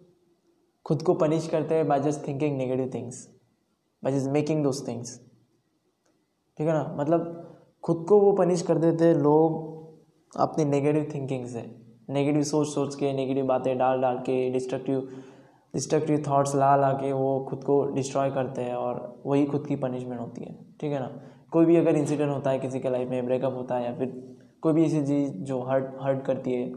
खुद 0.86 1.02
को 1.02 1.14
पनिश 1.14 1.48
करते 1.48 1.76
हैं 1.76 1.88
by 1.88 2.00
just 2.00 2.28
thinking 2.28 2.58
negative 2.58 2.92
things 2.94 3.28
by 4.04 4.14
just 4.14 4.30
making 4.30 4.64
those 4.64 4.88
things 4.88 5.20
ठीक 6.58 6.68
है 6.68 6.74
ना? 6.74 6.96
मतलब 7.00 7.48
खुद 7.84 8.06
को 8.10 8.20
वो 8.20 8.32
पनिश 8.32 8.62
कर 8.62 8.78
देते 8.78 9.06
हैं 9.06 9.16
लोग 9.16 10.40
अपनी 10.40 10.66
नेगेटिव 10.66 11.12
थिंकिंग 11.14 11.46
से। 11.46 11.64
नेगेटिव 12.10 12.44
सोच 12.44 12.68
सोच 12.68 12.96
के 12.96 13.14
नेगेटिव 13.14 13.46
बातें 13.46 13.78
डाल 13.78 14.02
डाल 14.02 14.18
के 14.18 14.50
डिस्ट्रक्टिव 14.50 15.08
डिस्ट्रक्टिव 15.74 16.24
थाट्स 16.28 16.56
ला 16.56 16.76
ला 16.76 16.92
के 16.94 17.12
वो 17.14 17.46
खुद 17.50 17.64
को 17.64 17.84
डिस्ट्रॉय 17.86 18.32
करते 18.32 18.62
हैं 18.62 18.76
और 18.76 19.22
वही 19.26 19.46
खुद 19.46 19.68
की 19.68 19.76
पनिशमेंट 19.76 20.22
होती 20.22 20.44
है। 20.44 20.54
ठीक 20.82 20.92
है 20.92 21.00
ना? 21.00 21.22
कोई 21.52 21.66
भी 21.66 21.76
अगर 21.76 21.96
इंसिडेंट 21.96 22.32
होता 22.32 22.50
है 22.50 22.60
किसी 22.60 22.80
के 22.80 22.90
लाइफ 22.90 23.10
में 23.10 23.26
ब्रेकअप 23.26 23.54
होता 23.54 23.76
है 23.76 23.86
या 23.86 23.94
फिर 23.96 24.40
कोई 24.62 24.74
भी 24.74 24.86
ऐसी 24.86 25.06
चीज़ 25.06 25.32
जो 25.32 25.62
हर्ट 25.62 25.86
हर्ट 26.02 26.26
करती 26.26 26.54
है 26.54 26.70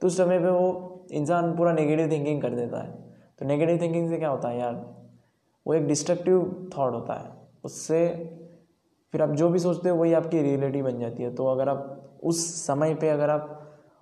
तो 0.00 0.06
उस 0.06 0.16
समय 0.16 0.38
पे 0.38 0.50
वो 0.50 0.91
इंसान 1.12 1.56
पूरा 1.56 1.72
नेगेटिव 1.72 2.10
थिंकिंग 2.10 2.42
कर 2.42 2.54
देता 2.54 2.82
है। 2.82 2.92
तो 3.38 3.44
नेगेटिव 3.44 3.80
थिंकिंग 3.80 4.08
से 4.10 4.18
क्या 4.18 4.28
होता 4.28 4.48
है 4.48 4.58
यार? 4.58 4.74
वो 5.66 5.74
एक 5.74 5.86
डिस्ट्रक्टिव 5.86 6.70
थाट 6.72 6.92
होता 6.92 7.14
है। 7.14 7.30
उससे 7.64 8.06
फिर 9.14 9.22
आप 9.22 9.30
जो 9.30 9.48
भी 9.48 9.58
सोचते 9.58 9.88
हो 9.88 9.96
वही 9.96 10.12
आपकी 10.12 10.42
रियलिटी 10.42 10.82
बन 10.82 10.98
जाती 10.98 11.22
है। 11.22 11.34
तो 11.34 11.46
अगर 11.46 11.68
आप 11.68 12.18
उस 12.22 12.44
समय 12.66 12.94
पे 12.94 13.08
अगर 13.08 13.30
आप 13.30 13.58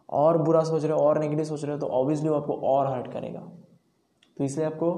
और 0.09 0.39
बुरा 0.39 0.63
सोच 0.65 0.85
रहे 0.85 0.93
हो, 0.93 0.99
और 0.99 1.19
नेगेटिव 1.19 1.45
सोच 1.45 1.65
रहे 1.65 1.73
हो 1.73 1.81
तो 1.81 1.87
ऑब्वियसली 1.87 2.29
वो 2.29 2.35
आपको 2.35 2.55
और 2.55 2.87
हर्ट 2.87 3.13
करेगा। 3.13 3.41
तो 4.37 4.45
इसलिए 4.45 4.67
आपको 4.67 4.93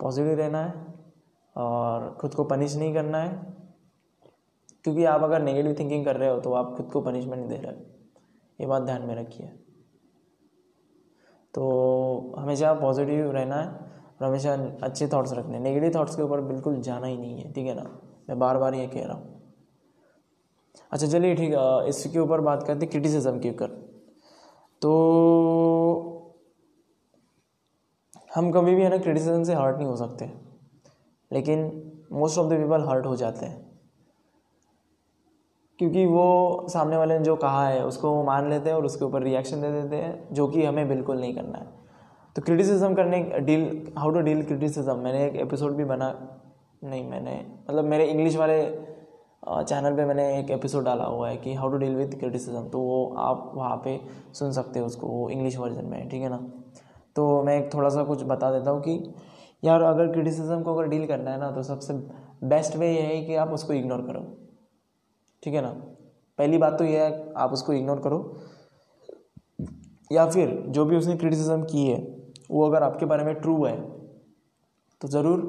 पॉजिटिव 0.00 0.32
रहना 0.32 0.62
है 0.64 0.94
और 1.56 2.16
ख़ुद 2.20 2.34
को 2.34 2.44
पनिश 2.44 2.76
नहीं 2.76 2.94
करना 2.94 3.18
है। 3.18 3.54
क्योंकि 4.84 5.04
आप 5.04 5.22
अगर 5.22 5.42
नेगेटिव 5.42 5.76
थिंकिंग 5.78 6.04
कर 6.04 6.16
रहे 6.16 6.28
हो 6.28 6.40
तो 6.40 6.52
आप 6.52 6.74
खुद 6.76 6.90
को 6.90 7.00
पनिशमेंट 7.00 7.46
दे 7.46 7.56
रहे। 7.56 7.72
हो 7.72 7.84
ये 8.60 8.66
बात 8.66 8.82
ध्यान 8.82 9.02
में 9.02 9.14
रखिए। 9.14 9.50
तो 11.56 12.34
हमेशा 12.38 12.72
पॉजिटिव 12.74 13.30
रहना 13.30 13.56
है 13.56 13.66
और 13.66 14.24
हमेशा 14.24 14.52
अच्छे 14.82 15.08
थॉट्स 15.08 15.32
रखने 15.32 15.58
नेगेटिव 15.58 15.92
थॉट्स 15.94 16.16
के 16.16 16.22
ऊपर 16.22 16.40
बिल्कुल 16.40 16.80
जाना 16.80 17.06
ही 17.06 17.16
नहीं 17.16 17.38
है, 17.38 17.52
ठीक 17.52 17.66
है 17.66 17.74
ना? 17.74 17.82
मैं 18.28 18.38
बार 18.38 18.58
बार 18.58 18.74
ये 18.74 18.86
कह 18.86 19.04
रहा 19.04 19.16
हूँ। 19.16 19.42
अच्छा 20.92 21.06
चलिए 21.06 21.34
ठीक 21.34 21.52
है 21.52 21.88
इसके 21.88 22.18
ऊपर 22.18 22.40
बात 22.40 22.62
करते 22.62 22.80
हैं 22.80 22.90
क्रिटिसिज्म 22.90 23.38
के 23.40 23.50
ऊपर। 23.50 23.66
तो 24.82 26.34
हम 28.34 28.50
कभी 28.52 28.74
भी, 28.74 28.82
है 28.82 28.88
ना 28.88 28.98
क्रिटिसिज्म 28.98 29.42
से 29.44 29.54
हर्ट 29.54 29.76
नहीं 29.76 29.86
हो 29.86 29.96
सकते। 29.96 30.30
लेकिन 31.32 31.92
most 32.12 32.38
of 32.38 32.46
the 32.46 32.58
people 32.58 32.88
hurt 32.88 33.06
हो 33.06 33.16
जाते 33.16 33.46
हैं। 33.46 33.65
क्योंकि 35.78 36.04
वो 36.06 36.66
सामने 36.68 36.96
वाले 36.96 37.18
ने 37.18 37.24
जो 37.24 37.34
कहा 37.36 37.66
है, 37.68 37.84
उसको 37.84 38.10
वो 38.10 38.22
मान 38.24 38.48
लेते 38.50 38.70
हैं 38.70 38.76
और 38.76 38.84
उसके 38.84 39.04
ऊपर 39.04 39.22
रिएक्शन 39.22 39.60
दे 39.62 39.70
देते 39.72 39.96
हैं, 39.96 40.28
जो 40.32 40.46
कि 40.48 40.64
हमें 40.64 40.88
बिल्कुल 40.88 41.20
नहीं 41.20 41.34
करना 41.34 41.58
है। 41.58 41.66
तो 42.36 42.42
क्रिटिसिज्म 42.42 42.94
करने 42.94 43.22
deal 43.40 43.92
how 43.98 44.10
to 44.10 44.20
deal 44.20 44.42
criticism 44.42 44.96
मैंने 44.98 45.24
एक 45.26 45.36
एपिसोड 45.36 45.72
भी 45.72 45.84
बना, 45.84 46.08
नहीं, 46.84 47.08
मैंने 47.10 47.34
मतलब 47.70 47.84
मेरे 47.84 48.06
इंग्लिश 48.06 48.36
वाले 48.36 48.62
चैनल 49.42 49.96
पे 49.96 50.04
मैंने 50.04 50.22
एक 50.38 50.50
एपिसोड 50.50 50.84
डाला 50.84 51.04
हुआ 51.04 51.28
है 51.28 51.36
कि 51.36 51.54
how 51.54 51.68
to 51.68 51.76
deal 51.76 51.94
with 51.96 52.14
criticism 52.18 52.62
तो 52.68 52.80
वो 52.80 53.04
आप 53.18 53.50
वहाँ 53.54 53.76
पे 53.84 54.00
सुन 54.32 54.52
सकते 54.52 54.80
हो 54.80 54.86
उसको, 54.86 55.06
वो 55.06 55.28
इंग्लिश 55.30 55.58
वर्जन 55.58 55.84
में, 55.84 56.08
ठीक 56.08 56.22
है 56.22 56.28
ना? 56.28 56.38
तो 57.16 57.42
मैं 57.42 57.58
एक 57.58 57.72
थोड़ा 57.74 57.88
सा 57.88 58.02
कुछ 58.04 58.22
बता 58.22 58.50
देता 58.50 58.70
हूँ 58.70 58.80
कि, 58.82 59.14
यार, 59.64 59.82
अगर 59.82 60.12
क्रिटिसिज्म 60.12 60.62
को 60.62 60.74
अगर 60.74 60.88
डील 60.88 61.06
करना 61.06 61.30
है 61.30 61.38
ना 61.40 61.50
तो 61.50 61.62
सबसे 61.62 61.94
बेस्ट 62.44 62.76
वे 62.76 62.90
ये 62.92 63.00
है 63.02 63.22
कि 63.24 63.34
आप 63.34 63.50
उसको 63.50 63.72
इग्नोर 63.72 64.00
करो। 64.00 64.24
ठीक 65.46 65.54
है 65.54 65.60
ना? 65.62 65.68
पहली 66.38 66.58
बात 66.58 66.78
तो 66.78 66.84
यह 66.84 67.02
है, 67.02 67.32
आप 67.34 67.52
उसको 67.52 67.72
इग्नोर 67.72 67.98
करो। 68.00 68.16
या 70.10 70.24
फिर 70.26 70.50
जो 70.68 70.84
भी 70.84 70.96
उसने 70.96 71.16
क्रिटिसिज्म 71.16 71.62
की 71.64 71.86
है, 71.86 71.98
वो 72.50 72.66
अगर 72.66 72.82
आपके 72.82 73.06
बारे 73.06 73.24
में 73.24 73.34
ट्रू 73.34 73.64
है 73.64 73.76
तो 75.00 75.08
ज़रूर। 75.08 75.40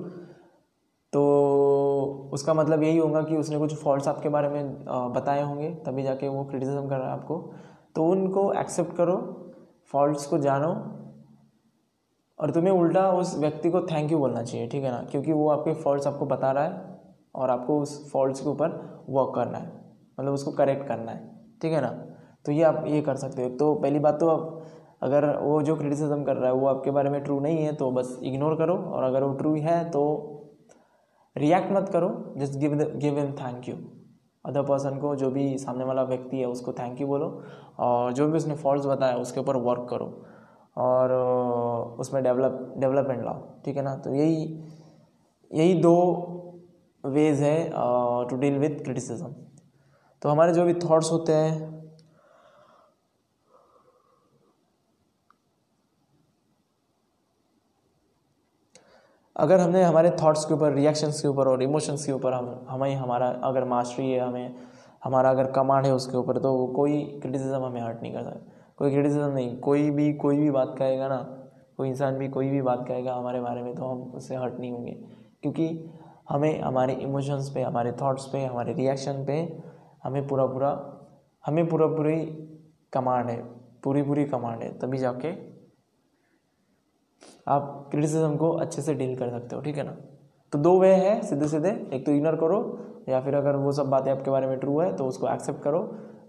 तो 1.13 2.29
उसका 2.33 2.53
मतलब 2.53 2.83
यही 2.83 2.97
होगा 2.97 3.21
कि 3.21 3.35
उसने 3.35 3.57
कुछ 3.59 3.73
फॉल्ट्स 3.75 4.07
आपके 4.07 4.29
बारे 4.29 4.49
में 4.49 4.85
बताए 5.13 5.41
होंगे, 5.43 5.69
तभी 5.85 6.03
जाके 6.03 6.27
वो 6.27 6.43
क्रिटिसिज्म 6.43 6.87
कर 6.89 6.97
रहा 6.97 7.07
है 7.07 7.13
आपको। 7.13 7.37
तो 7.95 8.05
उनको 8.05 8.51
एक्सेप्ट 8.53 8.95
करो 8.95 9.17
फॉल्ट्स 9.91 10.25
को 10.25 10.37
जानो, 10.37 10.69
और 12.39 12.51
तुम्हें 12.51 12.73
उल्टा 12.73 13.09
उस 13.13 13.37
व्यक्ति 13.37 13.69
को 13.69 13.81
थैंक 13.83 14.11
यू 14.11 14.19
बोलना 14.19 14.43
चाहिए, 14.43 14.67
ठीक 14.67 14.83
है 14.83 14.91
ना? 14.91 15.01
क्योंकि 15.11 15.31
वो 15.31 15.49
आपके 15.49 15.73
फॉल्ट्स 15.73 16.07
आपको 16.07 16.25
बता 16.25 16.51
रहा 16.51 16.63
है, 16.63 16.85
और 17.35 17.49
आपको 17.49 17.79
उस 17.81 18.11
फॉल्ट्स 18.11 18.41
के 18.41 18.49
ऊपर 18.49 18.79
वर्क 19.09 19.31
करना 19.35 19.57
है। 19.57 19.76
मतलब 20.17 20.33
उसको 20.33 20.51
करेक्ट 20.51 20.87
करना 20.87 21.11
है। 21.11 21.29
ठीक 21.61 21.73
है 21.73 21.81
ना? 21.81 21.89
तो 22.45 22.51
ये 22.51 22.63
आप 22.63 22.83
ये 22.87 23.01
कर 23.01 23.15
सकते 23.15 23.43
हो। 23.43 23.49
तो 23.49 23.73
पहली 23.75 23.99
बात 23.99 24.19
तो 24.19 24.27
आप, 24.29 24.63
अगर 25.03 25.25
वो 25.37 25.61
जो 25.61 25.75
क्रिटिसिज्म 25.75 26.23
कर 26.23 26.37
रहा 26.37 26.49
है, 26.49 26.55
वो 26.55 26.67
आपके 26.67 26.91
बारे 26.91 27.09
में 27.09 27.21
ट्रू 27.23 27.39
नहीं 27.39 27.57
है 27.57 27.73
तो 27.75 27.91
बस 27.91 28.19
इग्नोर 28.23 28.55
करो। 28.55 28.75
और 28.75 29.03
अगर 29.03 29.23
वो 29.23 29.33
ट्रू 29.33 29.55
है 29.55 29.83
तो 29.91 30.03
रिएक्ट 31.35 31.71
मत 31.71 31.89
करो। 31.89 32.09
Just 32.37 32.59
give 32.59 32.73
give 32.95 33.17
in 33.19 33.31
thank 33.33 33.69
you 33.69 33.75
other 34.45 34.61
person 34.61 34.97
को 34.99 35.15
जो 35.15 35.29
भी 35.31 35.57
सामने 35.57 35.83
वाला 35.83 36.03
व्यक्ति 36.03 36.37
है, 36.37 36.45
उसको 36.45 36.73
थैंक 36.73 37.01
यू 37.01 37.07
बोलो। 37.07 37.27
और 37.79 38.13
जो 38.13 38.27
भी 38.27 38.37
उसने 38.37 38.55
फॉल्ट 38.55 38.85
बताया, 38.85 39.15
उसके 39.17 39.39
ऊपर 39.39 39.55
वर्क 39.61 39.87
करो। 39.89 40.05
और 40.77 41.11
उसमें 41.99 42.23
डेवलप 42.23 42.73
डेवलपमेंट 42.77 43.23
लाओ। 43.23 43.41
ठीक 43.65 43.77
है 43.77 43.83
ना? 43.83 43.95
तो 43.95 44.13
यही 44.13 44.43
यही 45.51 45.73
दो 45.81 45.93
वेज 47.03 47.41
है 47.41 47.69
टू 48.29 48.35
डील 48.35 48.57
विथ 48.59 48.83
क्रिटिसिज्म 48.83 49.33
तो 50.21 50.29
हमारे 50.29 50.53
जो 50.53 50.65
भी 50.65 50.73
थॉट्स 50.73 51.11
होते 51.11 51.33
हैं, 51.33 51.77
अगर 59.35 59.59
हमने 59.59 59.83
हमारे 59.83 60.09
थॉट्स 60.09 60.45
के 60.45 60.53
ऊपर 60.53 60.73
रिएक्शंस 60.73 61.21
के 61.21 61.27
ऊपर 61.27 61.47
और 61.47 61.63
इमोशंस 61.63 62.05
के 62.05 62.11
ऊपर 62.11 62.33
हम, 62.33 62.65
हमें 62.69 62.95
हमारा 62.95 63.27
अगर 63.29 63.63
मास्टरी 63.63 64.11
है, 64.11 64.19
हमें, 64.19 64.55
हमारा 65.03 65.29
अगर 65.29 65.51
कमांड 65.51 65.85
है 65.85 65.93
उसके 65.93 66.17
ऊपर 66.17 66.37
तो 66.37 66.67
कोई 66.67 67.19
क्रिटिसिज्म 67.21 67.63
हमें 67.63 67.81
हर्ट 67.81 68.01
नहीं 68.01 68.13
कर 68.13 68.23
सकता। 68.23 68.51
कोई 68.77 68.91
क्रिटिसिज्म 68.91 69.27
नहीं, 69.27 69.59
कोई 69.59 69.89
भी 69.89 70.13
कोई 70.13 70.37
भी 70.37 70.51
बात 70.51 70.75
कहेगा 70.79 71.07
ना, 71.07 71.17
कोई 71.77 71.89
इंसान 71.89 72.17
भी, 72.17 72.27
कोई 72.27 72.49
भी 72.49 72.61
बात 72.61 72.85
कहेगा 72.87 73.13
हमारे 73.13 73.41
बारे 73.41 73.61
में 73.61 73.75
तो 73.75 73.85
हम 73.85 74.01
उससे 74.01 74.35
हर्ट 74.35 74.59
नहीं 74.59 74.71
होंगे। 74.71 74.91
क्योंकि 75.41 75.89
हमें, 76.29 76.61
हमारे 76.61 76.93
इमोशंस 76.93 77.49
पे, 77.49 77.61
हमारे 77.61 77.91
थॉट्स 77.91 78.25
पे, 78.25 78.45
हमारे 78.45 78.73
रिएक्शन 78.73 79.25
पे 79.25 79.66
हमें 80.07 80.27
पूरा 80.27 80.45
पूरा 80.45 80.69
हमें 81.45 81.67
पूरा 81.67 81.87
पूरी 81.87 82.25
कमांड 82.93 83.29
है 83.29 83.37
पूरी 83.83 84.01
पूरी 84.01 84.25
कमांड 84.25 84.61
है 84.61 84.77
तभी 84.79 84.97
जाके 84.97 85.31
आप 87.47 87.87
क्रिटिसिज्म 87.91 88.35
को 88.37 88.51
अच्छे 88.51 88.81
से 88.81 88.93
डील 88.93 89.15
कर 89.17 89.29
सकते 89.29 89.55
हो 89.55 89.61
ठीक 89.61 89.77
है 89.77 89.83
ना? 89.83 89.95
तो 90.53 90.59
दो 90.59 90.79
वे 90.79 90.93
है 90.95 91.21
सीधे 91.21 91.47
सीधे 91.47 91.69
एक 91.93 92.05
तो 92.05 92.11
इग्नोर 92.11 92.35
करो 92.35 92.59
या 93.09 93.19
फिर 93.21 93.35
अगर 93.35 93.55
वो 93.55 93.71
सब 93.71 93.89
बातें 93.89 94.11
आपके 94.11 94.31
बारे 94.31 94.47
में 94.47 94.57
ट्रू 94.59 94.79
है 94.79 94.95
तो 94.95 95.05
उसको 95.05 95.29
एक्सेप्ट 95.29 95.61
करो 95.61 95.79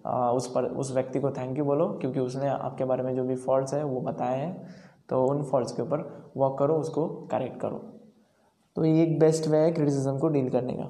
आ, 0.07 0.31
उस 0.31 0.51
पर 0.53 0.65
उस 0.65 0.93
व्यक्ति 0.95 1.21
को 1.21 1.31
थैंक 1.31 1.59
यू 1.59 1.65
बोलो 1.65 1.89
क्योंकि 2.01 2.21
उसने 2.21 2.49
आपके 2.49 2.85
बारे 2.85 3.03
में 3.03 3.15
जो 3.17 3.25
भी 3.25 3.37
फॉल्ट्स 3.37 3.75
है 3.75 3.85
वो 3.85 4.01
बताए 4.01 4.39
हैं 4.39 4.75
तो 5.09 5.25
उन 5.25 5.43
फॉल्ट्स 5.43 5.73
के 5.73 5.83
ऊपर 5.83 6.31
वर्क 6.37 6.57
करो 6.59 6.79
उसको 6.79 7.07
करेक्ट 7.31 7.61
करो। 7.61 7.79
तो 8.77 8.85
ये 8.85 9.03
एक 9.03 9.19
बेस्ट 9.19 9.49
वे 9.49 9.59
है 9.59 9.73
क्रिटिसिज्म 9.73 10.19
को 10.19 10.29
डील 10.29 10.51
करने 10.51 10.73
का। 10.73 10.89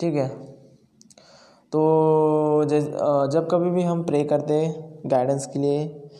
ठीक 0.00 0.14
है? 0.14 0.28
तो 1.72 2.64
जब 2.64 3.48
कभी 3.50 3.70
भी 3.70 3.82
हम 3.82 4.02
प्रे 4.04 4.22
करते 4.24 4.54
हैं 4.54 5.00
गाइडेंस 5.06 5.46
के 5.46 5.58
लिए 5.58 6.10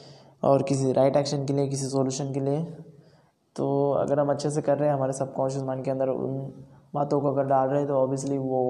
और 0.42 0.62
किसी 0.62 0.92
राइट 0.92 1.16
एक्शन 1.16 1.44
के 1.46 1.52
लिए, 1.52 1.66
किसी 1.68 1.86
सॉल्यूशन 1.86 2.32
के 2.32 2.40
लिए 2.40 2.64
तो 3.56 3.66
अगर 3.92 4.20
हम 4.20 4.30
अच्छे 4.30 4.50
से 4.50 4.62
कर 4.62 4.78
रहे 4.78 4.88
हैं, 4.88 4.94
हमारे 4.96 5.12
सबकॉन्शियस 5.12 5.64
माइंड 5.64 5.84
के 5.84 5.90
अंदर 5.90 6.08
उन 6.08 6.36
बातों 6.94 7.20
को 7.20 7.28
अगर 7.28 7.44
डाल 7.44 7.68
रहे 7.68 7.78
हैं 7.78 7.88
तो 7.88 7.94
ऑब्वियसली 7.94 8.38
वो 8.38 8.60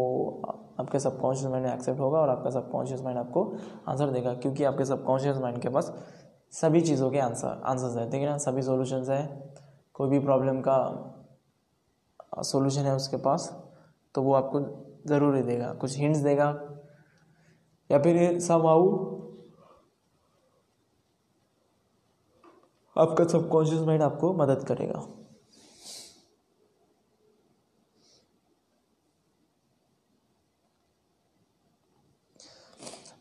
आपके 0.80 0.98
सबकॉन्शियस 0.98 1.50
माइंड 1.50 1.66
एक्सेप्ट 1.66 2.00
होगा 2.00 2.18
और 2.18 2.28
आपका 2.28 2.50
सबकॉन्शियस 2.50 3.02
माइंड 3.02 3.18
आपको 3.18 3.44
आंसर 3.88 4.10
देगा, 4.10 4.34
क्योंकि 4.34 4.64
आपके 4.64 4.84
सबकॉन्शियस 4.84 5.36
माइंड 5.36 5.60
के 5.62 5.68
पास 5.68 5.92
सभी 6.52 6.80
चीज़ों 6.80 7.10
के 7.10 7.18
आंसर 7.20 7.60
आंसर्स 7.64 7.96
हैं, 7.96 8.10
ठीक 8.10 8.20
है 8.20 8.28
ना? 8.28 8.36
सभी 8.38 8.62
सॉल्यूशंस 8.62 9.08
हैं। 9.08 9.54
कोई 9.94 10.08
भी 10.08 10.18
प्रॉब्लम 10.20 10.60
का 10.60 10.78
सॉल्यूशन 12.42 12.80
है 12.82 12.94
उसके 12.96 13.16
पास 13.18 13.50
तो 14.14 14.22
वो 14.22 14.34
आपको 14.34 14.60
ज़रूर 15.06 15.40
देगा। 15.42 15.72
कुछ 15.72 15.96
हिंट्स 15.98 16.18
देगा? 16.20 16.48
या 17.90 17.98
फिर 17.98 18.38
सब 18.40 18.66
आऊ 18.66 18.88
आपका 22.96 23.24
सबकॉन्शियस 23.24 23.80
माइंड 23.80 24.02
आपको 24.02 24.32
मदद 24.34 24.64
करेगा। 24.68 25.06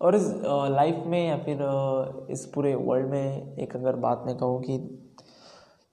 और 0.01 0.15
इस 0.15 0.27
लाइफ 0.71 1.03
में 1.05 1.27
या 1.27 1.38
फिर 1.38 1.62
इस 2.31 2.45
पूरे 2.45 2.74
वर्ल्ड 2.75 3.09
में 3.09 3.57
एक 3.57 3.75
अगर 3.75 3.95
बात 3.98 4.24
मैं 4.25 4.38
कहूँ 4.38 4.62
कि 4.63 4.77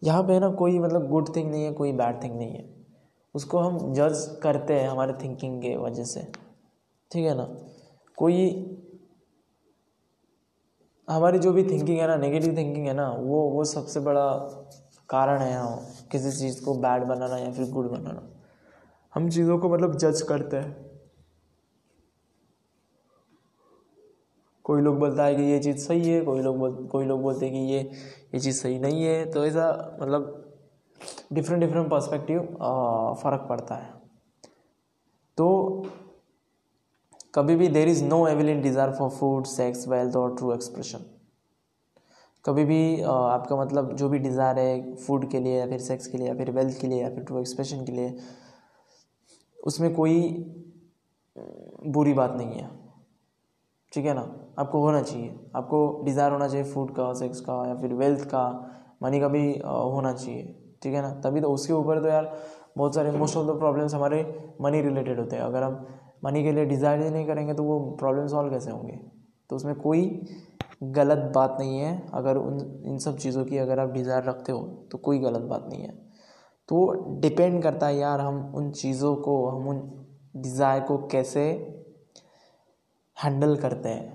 यहाँ 0.03 0.23
पे 0.23 0.39
ना 0.41 0.51
कोई 0.55 0.79
मतलब 0.79 1.09
गुड 1.09 1.35
थिंग 1.37 1.51
नहीं 1.51 1.65
है, 1.65 1.73
कोई 1.73 1.93
बैड 1.93 2.23
थिंग 2.23 2.37
नहीं 2.39 2.53
है। 2.53 2.76
उसको 3.37 3.59
हम 3.59 3.93
जज 3.95 4.41
करते 4.43 4.75
हैं 4.75 4.89
हमारे 4.89 5.13
थिंकिंग 5.13 5.63
के 5.63 5.77
वजह 5.77 6.05
से। 6.05 6.21
ठीक 7.11 7.27
है 7.27 7.35
ना? 7.37 7.45
कोई 8.17 8.39
हमारी 11.09 11.39
जो 11.39 11.53
भी 11.53 11.63
थिंकिंग 11.63 11.99
है 11.99 12.07
ना 12.07 12.17
नेगेटिव 12.17 12.57
थिंकिंग 12.57 12.87
है 12.87 12.95
ना, 12.95 13.11
वो 13.11 13.51
वो 13.51 13.65
सबसे 13.65 14.01
बड़ा 14.01 14.29
कारण 15.09 15.39
है 15.39 15.51
यहाँ 15.51 15.77
किसी 16.13 16.31
चीज़ 16.31 16.65
को 16.65 16.75
बैड 16.75 17.05
बनाना 17.05 17.39
या 17.39 17.53
फिर 17.53 17.71
गुड 17.71 17.91
बनाना। 17.91 18.23
हम 19.15 19.29
चीज़ों 19.31 19.59
को 19.59 19.69
मतलब 19.69 19.97
जज 19.97 20.23
करते 20.23 20.57
हैं। 20.57 20.87
कोई 24.65 24.81
लोग 24.83 24.99
बोलता 24.99 25.25
है 25.25 25.35
कि 25.35 25.43
ये 25.43 25.59
चीज़ 25.59 25.77
सही 25.79 26.09
है, 26.09 26.21
कोई 26.25 26.41
लोग 26.41 26.59
बोल, 26.59 26.87
कोई 26.87 27.05
लोग 27.05 27.23
बोलते 27.23 27.47
हैं 27.47 27.55
कि 27.55 27.73
ये 27.73 27.81
ये 28.35 28.41
चीज़ 28.41 28.61
सही 28.63 28.79
नहीं 28.79 29.05
है 29.05 29.31
तो 29.31 29.47
ऐसा 29.47 29.99
मतलब 30.03 30.46
डिफरेंट 31.31 31.61
डिफरेंट 31.61 31.91
पर्सपेक्टिव 31.91 32.41
फ़र्क 33.23 33.47
पड़ता 33.49 33.75
है। 33.75 33.93
तो 35.39 35.49
कभी 37.35 37.57
भी 37.57 37.69
there 37.69 37.89
is 37.89 38.05
no 38.05 38.27
evident 38.29 38.63
desire 38.63 38.91
for 38.93 39.11
food 39.11 39.47
sex 39.47 39.87
wealth 39.89 40.17
और 40.17 40.35
ट्रू 40.37 40.53
एक्सप्रेशन 40.53 41.05
कभी 42.45 42.65
भी 42.65 43.03
आपका 43.03 43.57
मतलब 43.57 43.93
जो 43.97 44.09
भी 44.09 44.19
डिज़ायर 44.19 44.59
है 44.59 44.95
फ़ूड 44.97 45.31
के 45.31 45.41
लिए 45.41 45.59
या 45.59 45.67
फिर 45.67 45.79
सेक्स 45.81 46.07
के 46.07 46.19
लिए 46.19 46.27
या 46.29 46.35
फिर 46.35 46.51
वेल्थ 46.53 46.81
के 46.81 46.87
लिए 46.87 47.03
या 47.03 47.09
फिर 47.11 47.25
ट्रू 47.25 47.39
एक्सप्रेशन 47.39 47.85
के 47.85 47.93
लिए, 47.93 48.17
उसमें 49.59 49.95
कोई 49.95 50.21
बुरी 51.87 52.13
बात 52.13 52.35
नहीं 52.37 52.61
है। 52.61 52.69
ठीक 53.93 54.05
है 54.07 54.15
ना? 54.15 54.23
आपको 54.59 54.81
होना 54.81 55.01
चाहिए। 55.03 55.35
आपको 55.57 56.03
डिज़ायर 56.05 56.33
होना 56.33 56.49
चाहिए 56.49 56.65
फ़ूड 56.65 56.95
का 56.97 57.13
सेक्स 57.15 57.41
का 57.41 57.55
या 57.69 57.75
फिर 57.81 57.95
वेल्थ 57.95 58.25
का 58.29 58.45
मनी 59.03 59.21
का 59.21 59.29
भी 59.29 59.43
होना 59.59 60.13
चाहिए। 60.15 60.66
ठीक 60.83 60.95
है 60.95 61.03
ना? 61.03 61.11
तभी 61.21 61.41
तो 61.41 61.53
उसके 61.53 61.73
ऊपर 61.73 62.01
तो 62.03 62.09
यार 62.09 62.33
बहुत 62.77 62.95
सारे 62.95 63.11
मोस्ट 63.13 63.37
ऑफ़ 63.37 63.47
द 63.47 63.59
प्रॉब्लम्स 63.59 63.95
हमारे 63.95 64.25
मनी 64.61 64.81
रिलेटेड 64.83 65.19
होते 65.19 65.37
हैं। 65.37 65.43
अगर 65.43 65.63
हम 65.63 65.87
मनी 66.25 66.43
के 66.45 66.53
लिए 66.53 66.65
डिज़ायर 66.67 67.03
ही 67.03 67.11
नहीं 67.11 67.27
करेंगे 67.27 67.55
तो 67.55 67.63
वो 67.65 67.79
प्रॉब्लम 68.01 68.27
सॉल्व 68.27 68.51
कैसे 68.51 68.71
होंगे? 68.71 68.99
तो 69.51 69.57
उसमें 69.57 69.75
कोई 69.77 70.27
गलत 70.83 71.31
बात 71.35 71.57
नहीं 71.61 71.79
है। 71.79 72.09
अगर 72.15 72.37
उन, 72.37 72.83
इन 72.87 72.99
सब 72.99 73.17
चीज़ों 73.19 73.45
की 73.45 73.59
अगर 73.59 73.79
आप 73.79 73.93
डिज़ायर 73.93 74.25
रखते 74.25 74.53
हो 74.53 74.61
तो 74.93 74.99
कोई 74.99 75.19
गलत 75.19 75.43
बात 75.43 75.67
नहीं 75.69 75.83
है। 75.83 75.95
तो 76.69 77.19
डिपेंड 77.21 77.63
करता 77.63 77.87
है 77.87 77.97
यार 77.97 78.21
हम 78.21 78.53
उन 78.55 78.71
चीज़ों 78.73 79.15
को, 79.17 79.47
हम 79.49 79.69
उन 79.69 79.81
डिज़ायर 80.37 80.81
को 80.81 80.97
कैसे 81.09 81.43
हैंडल 83.17 83.57
करते 83.57 83.89
हैं। 83.89 84.15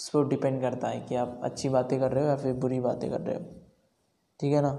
उस 0.00 0.08
पर 0.08 0.28
डिपेंड 0.28 0.60
करता 0.60 0.88
है 0.88 1.00
कि 1.00 1.14
आप 1.16 1.40
अच्छी 1.44 1.68
बातें 1.68 1.98
कर 2.00 2.12
रहे 2.12 2.24
हो 2.24 2.28
या 2.30 2.36
फिर 2.36 2.52
बुरी 2.54 2.80
बातें 2.80 3.10
कर 3.10 3.20
रहे 3.20 3.36
हो। 3.36 3.42
ठीक 4.40 4.52
है 4.52 4.60
ना? 4.62 4.70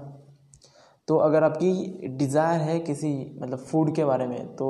तो 1.08 1.16
अगर 1.18 1.44
आपकी 1.44 2.08
डिज़ायर 2.08 2.60
है 2.60 2.78
किसी 2.80 3.12
मतलब 3.40 3.58
फ़ूड 3.60 3.94
के 3.94 4.04
बारे 4.04 4.26
में 4.26 4.54
तो 4.56 4.68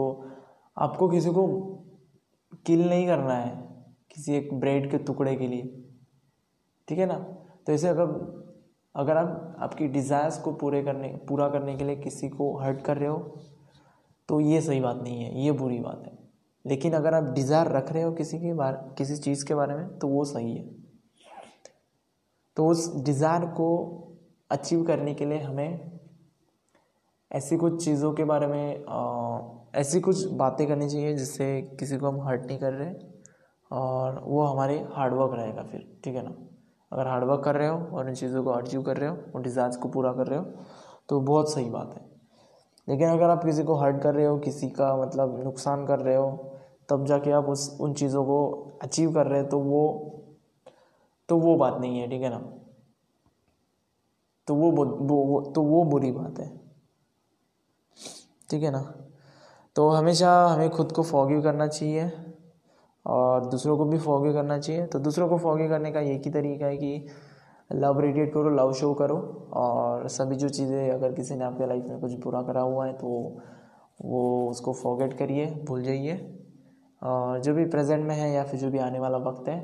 आपको 0.76 1.08
किसी 1.08 1.30
को 1.30 1.46
किल 2.66 2.88
नहीं 2.88 3.06
करना 3.06 3.34
है 3.34 3.50
किसी 4.10 4.34
एक 4.34 4.52
ब्रेड 4.60 4.90
के 4.90 4.98
टुकड़े 5.00 5.34
के 5.36 5.46
लिए। 5.46 5.62
ठीक 6.88 6.98
है 6.98 7.06
ना? 7.06 7.14
तो 7.66 7.72
ऐसे 7.72 7.88
अगर 7.88 8.40
अगर 8.94 9.16
आप, 9.16 9.56
आपकी 9.58 9.86
डिज़ायर्स 9.88 10.38
को 10.38 10.52
पूरे 10.52 10.82
करने, 10.82 11.08
पूरा 11.28 11.48
करने 11.48 11.76
के 11.76 11.84
लिए 11.84 11.96
किसी 11.96 12.28
को 12.28 12.56
हर्ट 12.58 12.82
कर 12.82 12.96
रहे 12.96 13.08
हो 13.08 13.18
तो 14.28 14.40
ये 14.40 14.60
सही 14.60 14.80
बात 14.80 15.00
नहीं 15.02 15.22
है, 15.22 15.44
ये 15.44 15.52
बुरी 15.52 15.78
बात 15.80 16.02
है। 16.06 16.18
लेकिन 16.64 16.92
अगर 16.92 17.14
आप 17.14 17.32
डिज़ायर 17.34 17.68
रख 17.68 17.92
रहे 17.92 18.02
हो 18.02 18.12
किसी 18.12 18.38
के 18.38 18.52
बारे, 18.54 18.76
किसी 18.98 19.16
चीज़ 19.16 19.44
के 19.46 19.54
बारे 19.54 19.74
में 19.74 19.98
तो 19.98 20.08
वो 20.08 20.24
सही 20.24 20.54
है। 20.54 20.64
तो 22.56 22.66
उस 22.66 23.04
डिज़ायर 23.04 23.44
को 23.52 23.68
अचीव 24.50 24.84
करने 24.84 25.14
के 25.14 25.24
लिए 25.24 25.38
हमें 25.40 26.01
ऐसी 27.32 27.56
कुछ 27.56 27.84
चीज़ों 27.84 28.12
के 28.12 28.24
बारे 28.24 28.46
में 28.46 28.84
आ, 28.88 29.38
ऐसी 29.74 30.00
कुछ 30.00 30.24
बातें 30.34 30.66
करनी 30.68 30.88
चाहिए 30.90 31.14
जिससे 31.16 31.60
किसी 31.80 31.96
को 31.96 32.08
हम 32.08 32.20
हर्ट 32.28 32.46
नहीं 32.46 32.58
कर 32.58 32.72
रहे 32.72 32.94
और 33.70 34.20
वो 34.24 34.42
हमारे 34.42 34.78
हार्डवर्क 34.92 35.34
रहेगा 35.34 35.62
फिर 35.62 35.86
ठीक 36.04 36.14
है 36.14 36.22
ना? 36.24 36.34
अगर 36.92 37.06
हार्डवर्क 37.08 37.42
कर 37.44 37.54
रहे 37.54 37.68
हो 37.68 37.96
और 37.96 38.08
इन 38.08 38.14
चीज़ों 38.14 38.42
को 38.44 38.50
अचीव 38.50 38.82
कर 38.82 38.96
रहे 38.96 39.08
हो 39.08 39.16
और 39.34 39.42
डिज़ायर्स 39.42 39.76
को 39.76 39.88
पूरा 39.88 40.12
कर 40.12 40.26
रहे 40.26 40.38
हो 40.38 40.44
तो 41.08 41.20
बहुत 41.20 41.52
सही 41.52 41.70
बात 41.70 41.94
है। 41.94 42.10
लेकिन 42.88 43.08
अगर 43.08 43.30
आप 43.30 43.44
किसी 43.44 43.62
को 43.62 43.74
हर्ट 43.74 44.02
कर 44.02 44.14
रहे 44.14 44.26
हो 44.26 44.38
किसी 44.38 44.68
का 44.70 44.96
मतलब 44.96 45.42
नुकसान 45.44 45.86
कर 45.86 45.98
रहे 45.98 46.16
हो 46.16 46.30
तब 46.88 47.06
जाके 47.06 47.30
आप 47.30 47.48
उस 47.48 47.76
उन 47.80 47.92
चीज़ों 47.94 48.24
को 48.24 48.46
अचीव 48.82 49.12
कर 49.14 49.26
रहे 49.26 49.40
हो 49.40 49.46
तो 49.46 49.58
वो 49.58 49.84
तो 51.28 51.38
वो 51.38 51.56
बात 51.56 51.80
नहीं 51.80 51.98
है 51.98 52.08
ठीक 52.10 52.22
है 52.22 52.30
ना? 52.30 52.38
तो 54.48 54.54
वो, 54.54 54.70
वो, 54.70 55.16
वो 55.16 55.40
तो 55.54 55.62
वो 55.62 55.84
बुरी 55.84 56.10
बात 56.12 56.38
है। 56.38 56.61
ठीक 58.48 58.62
है 58.62 58.70
ना? 58.70 58.80
तो 59.76 59.88
हमेशा 59.88 60.30
हमें 60.46 60.68
खुद 60.70 60.92
को 60.92 61.02
फॉगिव 61.02 61.42
करना 61.42 61.66
चाहिए 61.66 62.10
और 63.06 63.44
दूसरों 63.46 63.76
को 63.78 63.84
भी 63.84 63.98
फॉगिव 63.98 64.32
करना 64.32 64.58
चाहिए। 64.58 64.86
तो 64.86 64.98
दूसरों 64.98 65.28
को 65.28 65.38
फॉगिव 65.38 65.68
करने 65.68 65.92
का 65.92 66.00
एक 66.00 66.22
ही 66.24 66.30
तरीका 66.30 66.66
है 66.66 66.76
कि 66.76 67.06
लव 67.72 68.00
रेडिएट 68.00 68.32
करो 68.34 68.50
लव 68.50 68.72
शो 68.72 68.92
करो 68.94 69.16
और 69.54 70.08
सभी 70.08 70.36
जो 70.36 70.48
चीज़ें 70.48 70.90
अगर 70.90 71.12
किसी 71.12 71.34
ने 71.34 71.44
आपके 71.44 71.66
लाइफ 71.66 71.84
में 71.84 72.00
कुछ 72.00 72.12
बुरा 72.18 72.42
करा 72.42 72.60
हुआ 72.60 72.86
है 72.86 72.92
तो 72.92 73.08
वो 74.02 74.50
उसको 74.50 74.72
फॉगेट 74.72 75.18
करिए, 75.18 75.46
भूल 75.64 75.82
जाइए। 75.82 76.16
और 77.02 77.40
जो 77.40 77.54
भी 77.54 77.64
प्रेजेंट 77.64 78.04
में 78.06 78.14
है 78.14 78.30
या 78.32 78.44
फिर 78.44 78.60
जो 78.60 78.70
भी 78.70 78.78
आने 78.78 78.98
वाला 78.98 79.18
वक्त 79.18 79.48
है। 79.48 79.60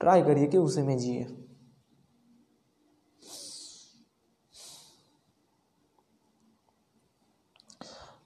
ट्राई 0.00 0.22
करिए 0.22 0.46
कि 0.46 0.58
उसे 0.58 0.82
में 0.82 0.96
जिए। 0.98 1.26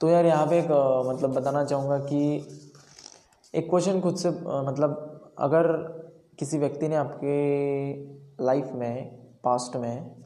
तो 0.01 0.09
यार 0.09 0.27
यहाँ 0.27 0.47
पे 0.47 0.59
एक 0.59 0.71
मतलब 1.11 1.35
बताना 1.35 1.65
चाहूँगा 1.65 1.99
कि 1.99 2.37
एक 3.55 3.71
क्वेश्चन 3.71 4.01
खुद 4.01 4.17
से 4.17 4.31
मतलब 4.31 5.33
अगर 5.39 5.67
किसी 6.39 6.59
व्यक्ति 6.59 6.89
ने 6.89 6.97
आपके 6.97 8.45
लाइफ 8.45 8.71
में 8.73 9.17
पास्ट 9.45 9.77
में 9.77 10.17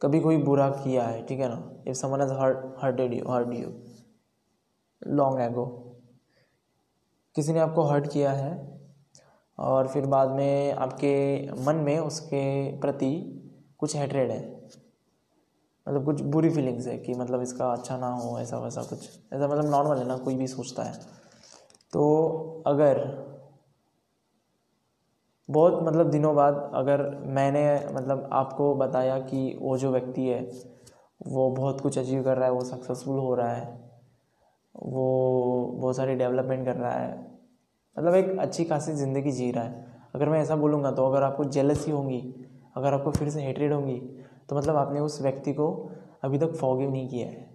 कभी 0.00 0.20
कोई 0.20 0.36
बुरा 0.36 0.70
किया 0.70 1.04
है, 1.04 1.26
ठीक 1.26 1.40
है 1.40 1.48
ना? 1.48 1.72
If 1.88 1.96
someone 1.96 2.20
has 2.20 2.32
hurt 2.32 2.58
hurted 2.82 3.14
you 3.14 3.28
hurt 3.28 3.52
you 3.54 3.72
long 5.06 5.40
ago 5.40 5.66
किसी 7.34 7.52
ने 7.52 7.60
आपको 7.60 7.82
हर्ट 7.82 8.12
किया 8.12 8.32
है 8.32 8.80
और 9.58 9.88
फिर 9.88 10.06
बाद 10.06 10.30
में 10.30 10.72
आपके 10.72 11.14
मन 11.52 11.74
में 11.74 11.98
उसके 11.98 12.76
प्रति 12.80 13.42
कुछ 13.78 13.96
हेट्रेड 13.96 14.30
है 14.30 14.55
मतलब 15.86 16.04
कुछ 16.04 16.20
बुरी 16.20 16.50
फीलिंग्स 16.50 16.86
है 16.86 16.96
कि 16.98 17.14
मतलब 17.14 17.42
इसका 17.42 17.72
अच्छा 17.72 17.96
ना 17.96 18.08
हो, 18.08 18.38
ऐसा 18.38 18.58
वैसा 18.58 18.82
कुछ। 18.82 19.08
ऐसा 19.32 19.48
मतलब 19.48 19.70
नॉर्मल 19.70 19.98
है 19.98 20.06
ना, 20.06 20.16
कोई 20.16 20.34
भी 20.34 20.46
सोचता 20.46 20.82
है। 20.82 20.92
तो 21.92 22.64
अगर 22.66 22.98
बहुत 25.48 25.78
मतलब 25.82 26.10
दिनों 26.10 26.34
बाद 26.36 26.70
अगर 26.74 27.02
मैंने 27.26 27.64
मतलब 27.92 28.28
आपको 28.32 28.74
बताया 28.74 29.18
कि 29.18 29.58
वो 29.60 29.76
जो 29.78 29.90
व्यक्ति 29.92 30.22
है, 30.22 30.40
वो 31.26 31.50
बहुत 31.50 31.80
कुछ 31.80 31.98
अचीव 31.98 32.22
कर 32.22 32.36
रहा 32.36 32.46
है, 32.46 32.52
वो 32.52 32.64
सक्सेसफुल 32.64 33.18
हो 33.18 33.34
रहा 33.34 33.52
है, 33.52 33.66
वो 34.74 35.76
बहुत 35.80 35.96
सारी 35.96 36.14
डेवलपमेंट 36.14 36.64
कर 36.64 36.76
रहा 36.76 36.92
है 36.92 37.14
मतलब 37.96 38.14
एक 38.14 38.38
अच्छी 38.38 38.64
खासी 38.64 38.92
ज़िंदगी 38.92 39.32
जी 39.32 39.50
रहा 39.50 39.64
है। 39.64 39.84
अगर 40.14 40.28
मैं 40.28 40.40
ऐसा 40.40 40.56
बोलूँगा 40.56 40.90
तो 40.90 41.06
अगर 41.06 41.22
आपको 41.22 41.44
जेलसी 41.44 41.90
होंगी, 41.90 42.20
अगर 42.76 42.94
आपको 42.94 43.10
फिर 43.10 43.30
से 43.30 43.42
हेटरेड 43.42 43.72
होंगी 43.72 44.00
तो 44.48 44.56
मतलब 44.56 44.76
आपने 44.76 45.00
उस 45.00 45.20
व्यक्ति 45.22 45.52
को 45.52 45.68
अभी 46.24 46.38
तक 46.38 46.54
फॉगिव 46.54 46.90
नहीं 46.90 47.08
किया 47.08 47.26
है, 47.28 47.48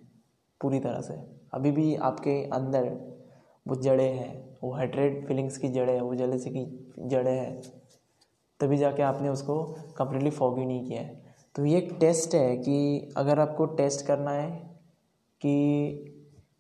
पूरी 0.62 0.80
तरह 0.80 1.02
से। 1.02 1.14
अभी 1.54 1.72
भी 1.72 1.96
आपके 1.96 2.42
अंदर 2.54 2.90
वो 3.66 3.76
जड़े 3.76 4.04
हैं, 4.04 4.58
वो 4.64 4.74
हेट्रेड 4.76 5.26
फीलिंग्स 5.28 5.58
की 5.58 5.70
जड़े 5.70 5.94
हैं, 5.94 6.02
वो 6.02 6.16
जलेसी 6.16 6.50
की 6.50 6.66
जड़े 7.00 7.32
हैं, 7.32 7.62
तभी 8.60 8.78
जाके 8.78 9.04
आपने 9.04 9.30
उसको 9.30 9.64
कम्प्लीटली 9.98 10.30
फॉगिव 10.30 10.68
नहीं 10.68 10.86
किया 10.86 11.02
है। 11.02 11.20
तो 11.56 11.66
ये 11.66 11.78
एक 11.78 11.96
टेस्ट 12.00 12.36
है 12.36 12.56
कि 12.58 13.14
अगर 13.18 13.40
आपको 13.40 13.66
टेस्ट 13.76 14.06
करना 14.06 14.32
है 14.32 14.52
कि 15.42 16.08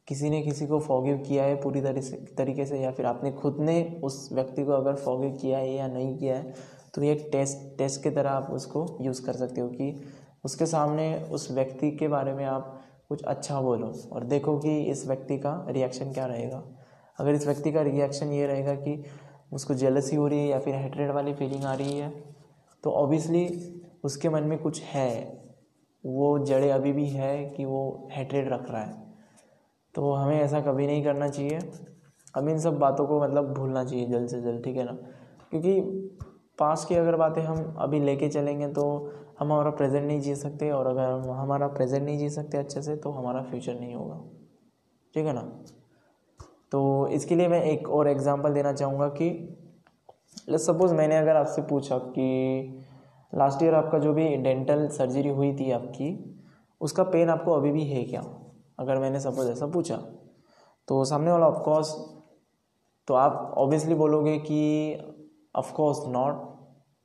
किसी 0.08 0.30
ने 0.30 0.42
किसी 0.42 0.68
को 0.68 0.80
फॉगिव 0.80 1.18
किया 1.18 1.44
है 1.44 1.56
पूरी 1.62 1.82
तरह 1.82 2.02
से, 2.02 2.18
तरीके 2.38 2.66
से, 2.66 2.80
या 2.80 2.92
फिर 2.92 3.06
आपने 3.06 3.32
खुद 3.32 3.60
ने 3.60 4.02
उस 4.04 4.30
व्यक्ति 4.34 4.64
को 4.64 4.72
अगर 4.72 4.96
फॉगिव 4.96 5.38
किया 5.42 5.58
है 5.58 5.74
या 5.74 5.88
नहीं 5.88 6.18
किया 6.18 6.36
है 6.38 6.54
तो 6.96 7.02
ये 7.04 7.12
एक 7.12 7.30
टेस्ट 7.32 7.78
टेस्ट 7.78 8.02
की 8.04 8.10
तरह 8.10 8.30
आप 8.30 8.50
उसको 8.52 8.86
यूज़ 9.02 9.22
कर 9.26 9.34
सकते 9.34 9.62
हो 9.62 9.68
कि 9.70 9.92
उसके 10.44 10.66
सामने 10.66 11.16
उस 11.32 11.52
व्यक्ति 11.52 11.92
के 11.92 12.08
बारे 12.08 12.34
में 12.34 12.46
आप 12.46 12.80
कुछ 13.10 13.24
अच्छा 13.24 13.60
बोलो 13.62 13.94
और 14.12 14.24
देखो 14.24 14.58
कि 14.60 14.78
इस 14.82 15.08
व्यक्ति 15.08 15.38
का 15.38 15.54
रिएक्शन 15.70 16.12
क्या 16.14 16.26
रहेगा। 16.26 16.64
अगर 17.20 17.34
इस 17.34 17.46
व्यक्ति 17.48 17.72
का 17.72 17.82
रिएक्शन 17.82 18.32
ये 18.32 18.48
रहेगा 18.48 18.76
कि 18.76 19.04
उसको 19.54 19.74
जेलसी 19.74 20.16
हो 20.16 20.28
रही 20.28 20.40
है 20.40 20.48
या 20.48 20.60
फिर 20.60 20.76
हेट्रेड 20.76 21.12
वाली 21.12 21.34
फीलिंग 21.34 21.66
आ 21.66 21.74
रही 21.74 21.98
है 21.98 22.10
तो 22.84 22.92
ऑब्वियसली 22.92 23.48
उसके 24.04 24.30
मन 24.30 24.44
में 24.44 24.58
कुछ 24.58 24.82
है। 24.84 25.40
वो 26.04 26.38
जड़े 26.40 26.70
अभी 26.72 26.92
भी 26.92 27.08
है 27.08 27.50
कि 27.50 27.66
वो 27.66 28.10
हेट्रेड 28.12 28.48
रख 28.50 28.70
रहा 28.70 28.82
है। 28.82 28.94
तो 29.96 30.12
हमें 30.14 30.40
ऐसा 30.40 30.62
कभी 30.62 30.88
नहीं 30.88 31.04
करना 31.04 31.28
चाहिए। 31.28 31.60
अब 32.36 32.48
इन 32.50 32.60
सब 32.60 32.78
बातों 32.80 33.06
को 33.08 33.22
मतलब 33.22 33.54
भूलना 33.54 33.84
चाहिए 33.84 34.08
जल्द 34.08 34.30
से 34.30 34.42
जल्द, 34.42 34.64
ठीक 34.64 34.78
है 34.78 34.84
ना? 34.84 34.98
क्योंकि 35.52 35.80
पास 36.60 36.86
की 36.86 36.96
अगर 36.96 37.16
बातें 37.16 37.42
हम 37.42 37.76
अभी 37.80 38.00
लेके 38.00 38.30
चलेंगे 38.30 38.68
तो 38.68 38.84
हम 39.42 39.54
हमारा 39.54 39.70
प्रेजेंट 39.70 40.08
नहीं 40.08 40.22
जी 40.22 40.36
सकते 40.36 40.72
और 40.72 40.88
अगर 40.88 41.06
हम 41.06 41.32
हमारा 41.32 41.68
प्रेजेंट 41.68 42.04
नहीं 42.04 42.18
जी 42.18 42.30
सकते 42.30 42.58
अच्छे 42.58 42.82
से 42.82 42.96
तो 42.96 43.12
हमारा 43.12 43.42
फ्यूचर 43.44 43.80
नहीं 43.80 43.96
होगा। 43.96 44.22
ठीक 45.14 45.26
है 45.26 45.34
ना? 45.34 45.42
तो 46.72 47.08
इसके 47.08 47.36
लिए 47.36 47.48
मैं 47.48 47.64
एक 47.64 47.90
और 47.90 48.08
एग्जांपल 48.08 48.54
देना 48.54 48.74
चाहूँगा 48.74 49.10
कि 49.10 49.58
लेट्स 50.50 50.66
सपोज़ 50.66 50.94
मैंने 50.94 51.18
अगर 51.18 51.36
आपसे 51.36 51.62
पूछा 51.62 51.98
कि 51.98 52.80
लास्ट 53.36 53.64
ईयर 53.64 53.76
आपका 53.76 54.00
जो 54.00 54.14
भी 54.14 54.36
डेंटल 54.36 54.88
सर्जरी 54.88 55.30
हुई 55.30 55.54
थी 55.56 55.72
आपकी, 55.72 56.40
उसका 56.82 57.04
पेन 57.04 57.30
आपको 57.30 57.54
अभी 57.54 57.72
भी 57.72 57.84
है 57.84 58.04
क्या? 58.04 58.24
अगर 58.80 58.98
मैंने 58.98 59.20
सपोज़ 59.20 59.52
ऐसा 59.52 59.68
पूछा 59.68 59.98
तो 60.88 61.06
सामने 61.06 61.32
वाला 61.32 61.48
ऑफकोर्स 61.48 61.96
तो 63.08 63.14
आप 63.14 63.54
ऑब्वियसली 63.58 63.96
बोलोगे 63.96 64.38
कि 64.38 64.62
ऑफकोर्स 65.56 66.08
नॉट 66.08 66.51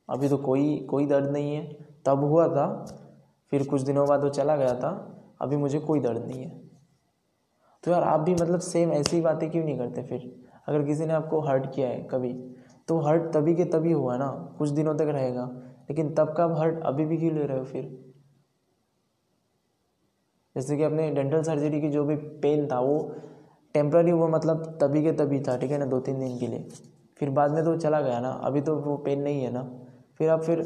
अभी 0.08 0.28
तो 0.28 0.36
कोई 0.36 0.78
कोई 0.90 1.06
दर्द 1.06 1.30
नहीं 1.30 1.54
है। 1.54 1.86
तब 2.04 2.24
हुआ 2.24 2.48
था, 2.48 2.66
फिर 3.50 3.66
कुछ 3.66 3.82
दिनों 3.82 4.06
बाद 4.08 4.22
वो 4.24 4.28
चला 4.28 4.56
गया 4.56 4.74
था, 4.74 4.90
अभी 5.40 5.56
मुझे 5.56 5.78
कोई 5.78 6.00
दर्द 6.00 6.24
नहीं 6.26 6.42
है। 6.42 6.60
तो 7.84 7.90
यार 7.90 8.02
आप 8.02 8.20
भी 8.20 8.34
मतलब 8.34 8.60
सेम 8.60 8.92
ऐसी 8.92 9.20
बातें 9.20 9.50
क्यों 9.50 9.64
नहीं 9.64 9.78
करते 9.78 10.02
फिर? 10.02 10.44
अगर 10.66 10.82
किसी 10.82 11.06
ने 11.06 11.12
आपको 11.12 11.40
हर्ट 11.40 11.74
किया 11.74 11.88
है 11.88 12.02
कभी 12.02 12.32
तो 12.88 12.98
हर्ट 12.98 13.32
तभी 13.32 13.54
के 13.54 13.64
तभी 13.64 13.92
हुआ 13.92 14.16
ना, 14.16 14.54
कुछ 14.58 14.68
दिनों 14.68 14.94
तक 14.94 15.06
रहेगा। 15.08 15.44
लेकिन 15.90 16.14
तब 16.14 16.32
का 16.32 16.44
आप 16.44 16.58
हर्ट 16.58 16.82
अभी 16.82 17.04
भी 17.04 17.16
क्यों 17.16 17.32
ले 17.34 17.46
रहे 17.46 17.58
हो 17.58 17.64
फिर? 17.64 18.12
जैसे 20.56 20.76
कि 20.76 20.82
अपने 20.82 21.10
डेंटल 21.10 21.42
सर्जरी 21.42 21.80
की 21.80 21.88
जो 21.88 22.04
भी 22.04 22.16
पेन 22.16 22.68
था, 22.68 22.80
वो 22.80 23.14
टेम्प्ररी 23.74 24.12
वो 24.12 24.28
मतलब 24.28 24.78
तभी 24.80 25.02
के 25.02 25.12
तभी 25.12 25.40
था, 25.40 25.56
ठीक 25.56 25.70
है 25.70 25.78
ना 25.78 25.84
दो 25.84 26.00
तीन 26.00 26.20
दिन 26.20 26.38
के 26.38 26.46
लिए। 26.46 26.68
फिर 27.16 27.30
बाद 27.30 27.50
में 27.50 27.64
तो 27.64 27.76
चला 27.76 28.00
गया 28.00 28.20
ना, 28.20 28.30
अभी 28.30 28.60
तो 28.60 28.76
वो 28.76 28.96
पेन 28.96 29.20
नहीं 29.20 29.42
है 29.42 29.50
ना। 29.50 29.85
फिर 30.20 30.30
आप 30.30 30.42
फिर 30.42 30.62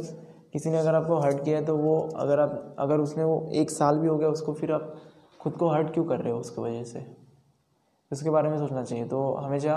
किसी 0.52 0.70
ने 0.70 0.78
अगर 0.78 0.94
आपको 0.94 1.16
हर्ट 1.16 1.44
किया 1.44 1.58
है 1.58 1.64
तो 1.64 1.76
वो 1.76 2.00
अगर 2.16 2.40
आप, 2.40 2.74
अगर 2.78 3.00
उसने 3.00 3.24
वो 3.24 3.48
एक 3.52 3.70
साल 3.70 3.98
भी 3.98 4.08
हो 4.08 4.16
गया 4.18 4.28
उसको 4.28 4.52
फिर 4.52 4.72
आप 4.72 4.94
खुद 5.40 5.52
को 5.52 5.68
हर्ट 5.68 5.92
क्यों 5.94 6.04
कर 6.04 6.20
रहे 6.20 6.32
हो 6.32 6.38
उसकी 6.38 6.60
वजह 6.62 6.82
से? 6.84 7.04
उसके 8.10 8.30
बारे 8.30 8.48
में 8.50 8.58
सोचना 8.58 8.82
चाहिए। 8.84 9.04
तो 9.04 9.32
हमेशा 9.34 9.76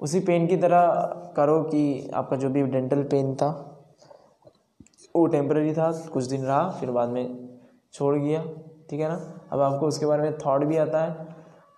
उसी 0.00 0.20
पेन 0.20 0.46
की 0.46 0.56
तरह 0.56 1.32
करो 1.36 1.62
कि 1.62 2.10
आपका 2.14 2.36
जो 2.36 2.48
भी 2.50 2.62
डेंटल 2.64 3.02
पेन 3.04 3.34
था, 3.34 3.48
वो 5.16 5.26
टेम्प्रेरी 5.26 5.72
था, 5.74 5.90
कुछ 6.12 6.24
दिन 6.24 6.44
रहा, 6.44 6.68
फिर 6.70 6.90
बाद 6.90 7.08
में 7.08 7.58
छोड़ 7.92 8.14
गया, 8.16 8.42
ठीक 8.90 9.00
है 9.00 9.08
ना? 9.08 9.20
अब 9.52 9.60
आपको 9.60 9.86
उसके 9.86 10.06
बारे 10.06 10.22
में 10.22 10.38
थॉट 10.38 10.64
भी 10.64 10.76
आता 10.76 11.04
है 11.04 11.28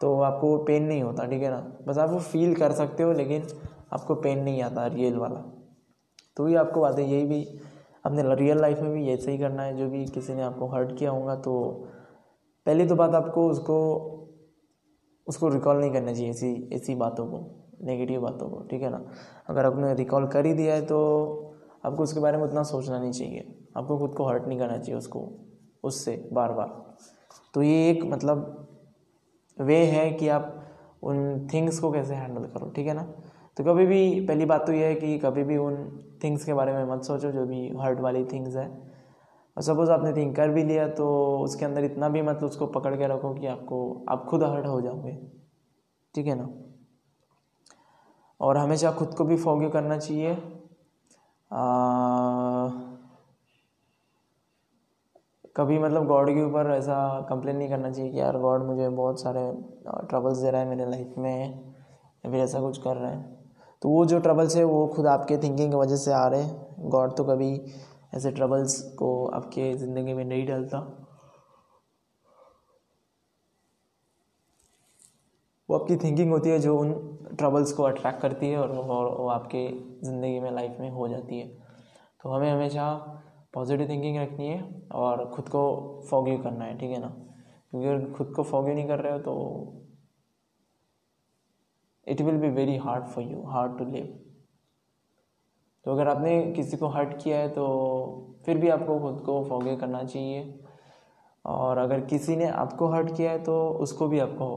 तो 0.01 0.21
आपको 0.21 0.57
पेन 0.59 0.85
नहीं 0.85 1.03
होता, 1.03 1.27
ठीक 1.27 1.43
है 1.43 1.51
ना? 1.51 1.61
बस 1.87 1.99
आप 1.99 2.11
वो 2.11 2.19
फील 2.21 2.55
कर 2.55 2.73
सकते 2.73 3.03
हो, 3.03 3.13
लेकिन 3.13 3.47
आपको 3.93 4.15
पेन 4.17 4.43
नहीं 4.45 4.63
आता 4.63 4.87
रियल 4.87 5.17
वाला। 5.17 5.45
तो 6.37 6.49
ये 6.49 6.57
आपको 6.57 6.81
बात 6.81 6.99
है 6.99 7.11
यही 7.11 7.25
भी 7.27 7.43
अपने 8.05 8.35
रियल 8.35 8.61
लाइफ 8.61 8.79
में 8.79 8.93
भी 8.93 9.09
ऐसे 9.09 9.33
ही 9.33 9.39
करना 9.39 9.63
है 9.63 9.77
जो 9.77 9.89
भी 9.91 10.05
किसी 10.07 10.35
ने 10.35 10.43
आपको 10.43 10.67
हर्ट 10.67 10.97
किया 10.99 11.11
होगा 11.11 11.37
तो 11.37 11.53
पहली 12.67 12.87
तो 12.87 12.97
बात 12.97 13.15
आपको 13.15 13.49
उसको 13.51 13.79
उसको 15.27 15.49
रिकॉल 15.49 15.77
नहीं 15.77 15.91
करना 15.93 16.13
चाहिए 16.13 16.31
ऐसी 16.31 16.69
ऐसी 16.73 16.95
बातों 16.95 17.27
को 17.27 17.41
नेगेटिव 17.83 18.21
बातों 18.21 18.49
को, 18.51 18.63
ठीक 18.71 18.83
है 18.83 18.91
ना? 18.91 19.01
अगर 19.49 19.67
आपने 19.67 19.95
रिकॉल 19.95 20.27
कर 20.29 20.47
ही 20.47 20.53
दिया 20.55 20.75
है 20.75 20.83
तो 20.87 20.99
आपको 21.85 22.03
उसके 22.03 22.21
बारे 22.21 22.39
में 22.39 22.45
उतना 22.45 22.63
सोचना 22.63 22.99
नहीं 23.01 23.13
चाहिए। 23.13 23.55
आपको 23.77 23.99
खुद 23.99 24.15
को 24.15 24.25
हर्ट 24.25 24.47
नहीं 24.47 24.59
करना 24.59 24.79
चाहिए 24.79 24.99
उसको, 24.99 25.29
उससे 25.85 26.29
बार 26.33 26.53
बार 26.53 26.69
तो 27.55 27.63
ये 27.63 27.91
एक 27.91 28.05
मतलब 28.05 28.67
वे 29.59 29.77
है 29.87 30.11
कि 30.13 30.29
आप 30.29 30.59
उन 31.03 31.49
थिंग्स 31.55 31.79
को 31.81 31.91
कैसे 31.93 32.15
हैंडल 32.15 32.45
करो, 32.45 32.71
ठीक 32.71 32.87
है 32.87 32.95
ना? 32.95 33.07
तो 33.57 33.65
कभी 33.65 33.87
भी 33.87 34.27
पहली 34.27 34.45
बात 34.45 34.67
तो 34.67 34.73
ये 34.73 34.87
है 34.87 34.95
कि 34.95 35.19
कभी 35.19 35.45
भी 35.45 35.57
उन 35.57 35.77
थिंग्स 36.25 36.45
के 36.45 36.55
बारे 36.55 36.73
में 36.73 36.85
मत 36.85 37.03
सोचो 37.03 37.33
जो 37.33 37.47
भी 37.47 37.69
हर्ट 37.79 38.01
वाली 38.01 38.25
थिंग्स 38.25 38.57
है। 38.57 38.67
और 39.57 39.63
सपोज़ 39.63 39.91
आपने 39.91 40.13
थिंक 40.13 40.37
कर 40.37 40.49
भी 40.49 40.63
लिया 40.63 40.89
तो 40.89 41.39
उसके 41.39 41.65
अंदर 41.65 41.85
इतना 41.85 42.09
भी 42.09 42.23
मत 42.23 42.43
उसको 42.43 42.67
पकड़ 42.67 42.97
के 42.97 43.07
रखो 43.07 43.35
कि 43.35 43.47
आपको 43.47 44.05
आप 44.09 44.25
खुद 44.25 44.43
हर्ट 44.43 44.67
हो 44.67 44.81
जाओगे। 44.81 45.13
ठीक 46.15 46.27
है 46.27 46.35
ना? 46.35 46.49
और 48.41 48.57
हमेशा 48.57 48.93
खुद 48.93 49.15
को 49.15 49.25
भी 49.25 49.37
फॉग्यू 49.37 49.71
करना 49.71 49.99
चाहिए। 49.99 50.33
आ, 51.51 52.69
कभी 55.57 55.79
मतलब 55.79 56.07
गॉड 56.07 56.31
के 56.31 56.43
ऊपर 56.43 56.71
ऐसा 56.71 57.21
कंप्लेन 57.21 57.57
नहीं 57.57 57.69
करना 57.69 57.91
चाहिए 57.91 58.13
कि 58.13 58.21
यार 58.21 58.39
गॉड 58.39 58.63
मुझे 58.63 58.89
बहुत 58.89 59.21
सारे 59.21 59.41
ट्रबल्स 59.87 60.39
दे 60.39 60.51
रहा 60.51 60.61
है 60.61 60.69
मेरे 60.69 60.91
लाइफ 60.91 61.15
में 61.19 61.65
या 62.25 62.31
फिर 62.31 62.41
ऐसा 62.41 62.61
कुछ 62.61 62.79
कर 62.79 62.97
रहा 62.97 63.11
है। 63.11 63.42
तो 63.83 63.89
वो 63.89 64.05
जो 64.07 64.19
ट्रबल्स 64.21 64.57
है, 64.57 64.65
वो 64.65 64.87
खुद 64.87 65.07
आपके 65.07 65.37
थिंकिंग 65.39 65.71
की 65.71 65.77
वजह 65.77 65.97
से 65.97 66.13
आ 66.13 66.27
रहे 66.27 66.43
हैं। 66.43 66.91
गॉड 66.91 67.17
तो 67.17 67.25
कभी 67.25 67.55
ऐसे 68.15 68.31
ट्रबल्स 68.31 68.81
को 68.99 69.09
आपके 69.27 69.73
ज़िंदगी 69.75 70.15
में 70.15 70.25
नहीं 70.25 70.47
डालता। 70.47 70.79
वो 75.69 75.79
आपकी 75.79 75.97
थिंकिंग 75.97 76.31
होती 76.31 76.51
है 76.51 76.59
जो 76.59 76.79
उन 76.79 76.93
ट्रबल्स 77.39 77.73
को 77.73 77.83
अट्रैक्ट 77.83 78.21
करती 78.21 78.51
है 78.51 78.59
और 78.59 78.73
वो 78.73 79.29
आपके 79.29 79.67
ज़िंदगी 80.05 80.41
में 80.41 80.51
लाइफ 80.51 80.77
में 80.81 80.91
हो 80.91 81.09
जाती 81.09 81.39
है। 81.41 81.49
तो 82.23 82.31
हमें 82.31 82.51
हमेशा 82.51 82.93
पॉजिटिव 83.55 83.89
थिंकिंग 83.89 84.17
रखनी 84.19 84.49
है 84.49 84.63
और 84.95 85.25
ख़ुद 85.35 85.49
को 85.49 85.63
फॉग्यू 86.11 86.39
करना 86.39 86.65
है, 86.65 86.79
ठीक 86.79 86.91
है 86.91 87.01
ना? 87.01 87.09
क्योंकि 87.71 87.89
अगर 87.89 88.13
खुद 88.13 88.33
को 88.37 88.43
फॉग्यू 88.43 88.75
नहीं 88.75 88.87
कर 88.89 88.99
रहे 88.99 89.13
हो 89.13 89.19
तो 89.19 89.35
it 92.07 92.21
will 92.21 92.37
be 92.37 92.49
very 92.51 92.77
hard 92.77 93.05
for 93.05 93.25
you 93.25 93.43
hard 93.43 93.79
to 93.79 93.85
live 93.85 94.19
तो 95.85 95.93
अगर 95.93 96.09
आपने 96.09 96.41
किसी 96.53 96.77
को 96.77 96.89
हर्ट 96.89 97.17
किया 97.23 97.39
है 97.39 97.49
तो 97.49 97.65
फिर 98.47 98.59
भी 98.59 98.69
आपको 98.69 98.99
खुद 99.01 99.21
को 99.21 99.43
फॉगे 99.45 99.77
करना 99.77 100.03
चाहिए। 100.05 100.59
और 101.45 101.79
अगर 101.79 102.01
किसी 102.01 102.37
ने 102.37 102.47
आपको 102.47 102.89
हर्ट 102.89 103.17
किया 103.17 103.31
है 103.31 103.43
तो 103.43 103.55
उसको 103.81 104.09
भी 104.09 104.19
आपको 104.19 104.49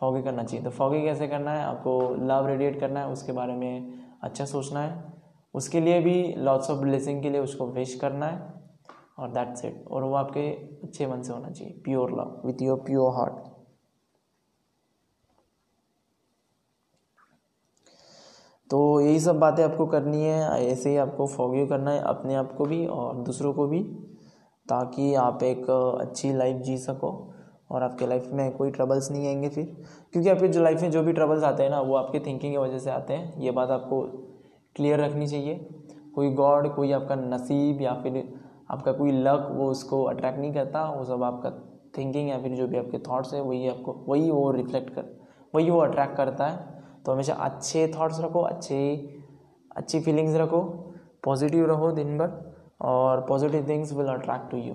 फॉगे 0.00 0.22
करना 0.22 0.42
चाहिए। 0.44 0.64
तो 0.64 0.70
फॉगे 0.70 1.00
कैसे 1.02 1.28
करना 1.28 1.52
है? 1.52 1.64
आपको 1.64 1.98
लव 2.26 2.46
रेडिएट 2.46 2.78
करना 2.80 3.00
है, 3.00 3.08
उसके 3.08 3.32
बारे 3.32 3.54
में 3.54 3.92
अच्छा 4.22 4.44
सोचना 4.44 4.80
है। 4.80 5.12
उसके 5.54 5.80
लिए 5.80 6.00
भी 6.00 6.34
लॉट्स 6.38 6.70
ऑफ़ 6.70 6.80
ब्लेसिंग 6.80 7.22
के 7.22 7.30
लिए 7.30 7.40
उसको 7.40 7.66
विश 7.66 7.94
करना 7.94 8.26
है। 8.26 8.52
और 9.18 9.30
दैट्स 9.30 9.64
इट 9.64 9.84
और 9.90 10.02
वो 10.02 10.14
आपके 10.14 10.48
अच्छे 10.82 11.06
मन 11.06 11.22
से 11.22 11.32
होना 11.32 11.50
चाहिए। 11.50 11.80
Pure 11.84 12.10
love 12.10 12.40
with 12.44 12.62
your 12.62 12.78
pure 12.78 13.12
heart 13.12 13.53
तो 18.70 19.00
यही 19.00 19.20
सब 19.20 19.38
बातें 19.38 19.64
आपको 19.64 19.86
करनी 19.86 20.24
है, 20.24 20.66
ऐसे 20.66 20.90
ही 20.90 20.96
आपको 20.96 21.26
फॉग्यू 21.26 21.66
करना 21.66 21.90
है, 21.90 22.00
अपने 22.00 22.34
आप 22.34 22.52
को 22.52 22.64
भी 22.64 22.86
और 22.86 23.16
दूसरों 23.16 23.52
को 23.52 23.66
भी, 23.66 23.82
ताकि 24.68 25.14
आप 25.14 25.42
एक 25.42 25.70
अच्छी 26.00 26.32
लाइफ 26.32 26.56
जी 26.56 26.78
सको 26.78 27.34
और 27.70 27.82
आपके 27.82 28.06
लाइफ 28.06 28.28
में 28.32 28.56
कोई 28.56 28.70
ट्रबल्स 28.70 29.10
नहीं 29.10 29.26
आएँगे 29.26 29.48
फिर। 29.48 29.82
क्योंकि 30.12 30.28
आपके 30.28 30.48
जो 30.48 30.62
लाइफ 30.62 30.82
में 30.82 30.90
जो 30.90 31.02
भी 31.02 31.12
ट्रबल्स 31.12 31.44
आते 31.44 31.62
हैं 31.62 31.70
ना, 31.70 31.80
वो 31.80 31.96
आपके 31.96 32.18
थिंकिंग 32.18 32.52
की 32.52 32.58
वजह 32.58 32.78
से 32.78 32.90
आते 32.90 33.12
हैं। 33.12 33.40
ये 33.40 33.50
बात 33.50 33.70
आपको 33.70 34.02
क्लियर 34.76 35.00
रखनी 35.00 35.26
चाहिए। 35.26 35.68
कोई 36.14 36.30
गॉड 36.30 36.74
कोई 36.74 36.92
आपका 36.92 37.14
नसीब 37.14 37.82
या 37.82 37.94
फिर 37.94 38.34
आपका 38.70 38.92
कोई 38.92 39.12
लक 39.12 39.48
वो 39.52 39.70
उसको 39.70 40.02
अट्रैक्ट 40.04 40.38
नहीं 40.38 40.52
करता। 40.52 40.90
वो 40.90 41.04
सब 41.04 41.22
आपका 41.22 41.50
थिंकिंग 41.98 42.28
या 42.28 42.38
फिर 42.38 42.52
जो 42.52 42.66
भी 42.66 42.78
आपके 42.78 42.98
थाट्स 42.98 43.34
है, 43.34 43.40
वही 43.40 43.68
आपको, 43.68 44.04
वही 44.08 44.30
वो 44.30 44.50
रिफ्लेक्ट 44.50 44.90
कर, 44.90 45.04
वही 45.54 45.70
वो 45.70 45.80
अट्रैक्ट 45.80 46.16
करता 46.16 46.46
है। 46.46 46.73
तो 47.06 47.12
हमेशा 47.12 47.34
अच्छे 47.34 47.86
थॉट्स 47.98 48.20
रखो, 48.20 48.40
अच्छे, 48.40 48.96
अच्छी 49.76 50.00
फीलिंग्स 50.00 50.36
रखो 50.36 50.60
पॉजिटिव 51.24 51.66
रहो 51.66 51.90
दिन 51.92 52.18
भर 52.18 52.54
और 52.80 53.24
positive 53.26 53.68
things 53.68 53.92
will 53.92 54.06
attract 54.06 54.50
to 54.50 54.56
you 54.56 54.74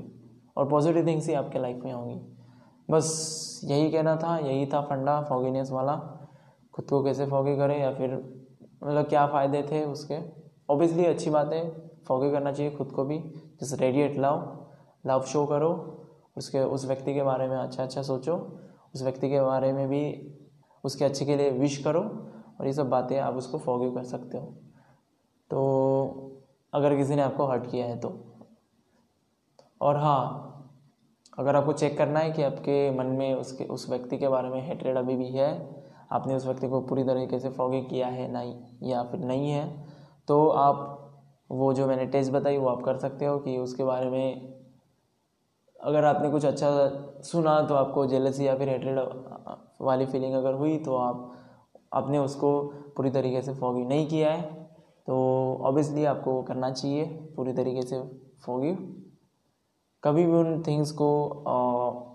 और 0.57 0.69
पॉजिटिव 0.69 1.07
थिंग्स 1.07 1.27
ही 1.27 1.33
आपके 1.33 1.59
लाइफ 1.59 1.83
में 1.83 1.91
होंगी। 1.93 2.19
बस 2.89 3.61
यही 3.63 3.89
कहना 3.91 4.15
था, 4.15 4.37
यही 4.37 4.65
था 4.65 4.81
फंडा 4.81 5.21
फॉगीनेस 5.21 5.71
वाला। 5.71 5.95
खुद 6.73 6.85
को 6.85 7.03
कैसे 7.03 7.25
फॉगी 7.25 7.55
करें 7.57 7.79
या 7.79 7.93
फिर 7.93 8.13
मतलब 8.83 9.05
क्या 9.05 9.25
फ़ायदे 9.27 9.61
थे 9.71 9.83
उसके? 9.85 10.17
ऑब्वियसली 10.69 11.05
अच्छी 11.05 11.29
बात 11.29 11.53
है 11.53 11.69
फॉगी 12.07 12.31
करना 12.31 12.51
चाहिए 12.51 12.71
खुद 12.71 12.91
को 12.91 13.03
भी। 13.03 13.19
जैसे 13.59 13.75
रेडिएट 13.75 14.17
लव 14.17 14.67
लव 15.07 15.21
शो 15.21 15.45
करो, 15.45 15.71
उसके, 16.37 16.59
उस 16.59 16.85
व्यक्ति 16.85 17.13
के 17.13 17.23
बारे 17.23 17.47
में 17.47 17.57
अच्छा 17.57 17.83
अच्छा 17.83 18.01
सोचो, 18.01 18.35
उस 18.95 19.03
व्यक्ति 19.03 19.29
के 19.29 19.41
बारे 19.41 19.73
में 19.73 19.87
भी 19.87 20.01
उसके 20.83 21.05
अच्छे 21.05 21.25
के 21.25 21.35
लिए 21.35 21.49
विश 21.51 21.77
करो 21.83 22.01
और 22.59 22.67
ये 22.67 22.73
सब 22.73 22.89
बातें 22.89 23.19
आप 23.19 23.35
उसको 23.35 23.57
फॉरगिव 23.57 23.95
कर 23.95 24.03
सकते 24.03 24.37
हो। 24.37 24.45
तो 25.49 26.41
अगर 26.73 26.95
किसी 26.95 27.15
ने 27.15 27.21
आपको 27.21 27.45
हर्ट 27.45 27.71
किया 27.71 27.85
है 27.85 27.99
तो। 27.99 28.25
और 29.81 29.97
हाँ 29.97 30.45
अगर 31.39 31.55
आपको 31.55 31.73
चेक 31.73 31.97
करना 31.97 32.19
है 32.19 32.31
कि 32.31 32.43
आपके 32.43 32.91
मन 32.91 33.05
में 33.05 33.33
उसके, 33.33 33.63
उस 33.63 33.89
व्यक्ति 33.89 34.17
के 34.17 34.27
बारे 34.27 34.49
में 34.49 34.67
हेट्रेड 34.67 34.97
अभी 34.97 35.15
भी 35.15 35.29
है, 35.29 35.69
आपने 36.11 36.35
उस 36.35 36.45
व्यक्ति 36.45 36.67
को 36.67 36.81
पूरी 36.81 37.03
तरीके 37.03 37.39
से 37.39 37.49
फॉगे 37.49 37.81
किया 37.81 38.07
है 38.07 38.31
नहीं 38.31 38.89
या 38.89 39.03
फिर 39.03 39.19
नहीं 39.19 39.51
है 39.51 39.87
तो 40.27 40.47
आप 40.47 40.95
वो 41.51 41.73
जो 41.73 41.87
मैंने 41.87 42.05
टेस्ट 42.05 42.31
बताई 42.31 42.57
वो 42.57 42.67
आप 42.67 42.83
कर 42.83 42.97
सकते 42.97 43.25
हो 43.25 43.39
कि 43.39 43.57
उसके 43.57 43.83
बारे 43.83 44.09
में 44.09 44.53
अगर 45.83 46.03
आपने 46.03 46.29
कुछ 46.29 46.45
अच्छा 46.45 46.69
सुना 47.23 47.61
तो 47.61 47.75
आपको 47.75 48.05
जेलसी 48.05 48.47
या 48.47 48.57
फिर 48.57 48.69
हेट्रेड 48.69 48.99
वाली 49.79 50.05
फीलिंग 50.05 50.33
अगर 50.35 50.53
हुई 50.53 50.77
तो 50.79 50.95
आप 50.97 51.35
आपने 51.93 52.17
उसको 52.19 52.51
पूरी 52.97 53.09
तरीके 53.11 53.41
से 53.41 53.53
फॉगी 53.55 53.85
नहीं 53.85 54.07
किया 54.07 54.31
है। 54.31 54.41
तो 55.07 55.15
ऑब्वियसली 55.65 56.05
आपको 56.05 56.41
करना 56.43 56.71
चाहिए 56.71 57.05
पूरी 57.35 57.53
तरीके 57.53 57.81
से 57.81 58.01
फॉगी 58.45 58.71
कभी 60.03 60.25
भी 60.25 60.31
उन 60.33 60.61
थिंग्स 60.67 60.91
को 60.91 61.09
आ, 61.47 62.09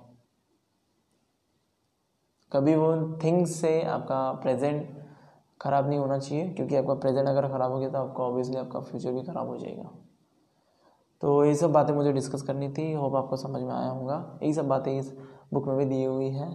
कभी 2.52 2.74
वो 2.74 2.92
थिंग्स 3.24 3.54
से 3.60 3.80
आपका 3.82 4.20
प्रेजेंट 4.32 5.02
ख़राब 5.60 5.88
नहीं 5.88 5.98
होना 5.98 6.18
चाहिए 6.18 6.48
क्योंकि 6.48 6.76
आपका 6.76 6.94
प्रेजेंट 6.94 7.28
अगर 7.28 7.48
ख़राब 7.48 7.72
हो 7.72 7.78
गया 7.78 7.88
तो 7.90 7.98
आपका 7.98 8.24
ऑब्वियसली 8.24 8.56
आपका 8.56 8.80
फ्यूचर 8.80 9.12
भी 9.12 9.22
ख़राब 9.22 9.48
हो 9.48 9.56
जाएगा। 9.56 9.90
तो 11.22 11.44
ये 11.44 11.54
सब 11.54 11.72
बातें 11.72 11.92
मुझे 11.94 12.12
डिस्कस 12.12 12.42
करनी 12.42 12.68
थी 12.68 12.92
होप 12.92 13.14
आपको 13.16 13.36
समझ 13.36 13.62
में 13.62 13.72
आया 13.74 13.88
होगा। 13.88 14.38
यही 14.42 14.52
सब 14.54 14.68
बातें 14.68 14.98
इस 14.98 15.12
बुक 15.52 15.66
में 15.68 15.76
भी 15.76 15.84
दी 15.84 16.02
हुई 16.04 16.28
है। 16.30 16.50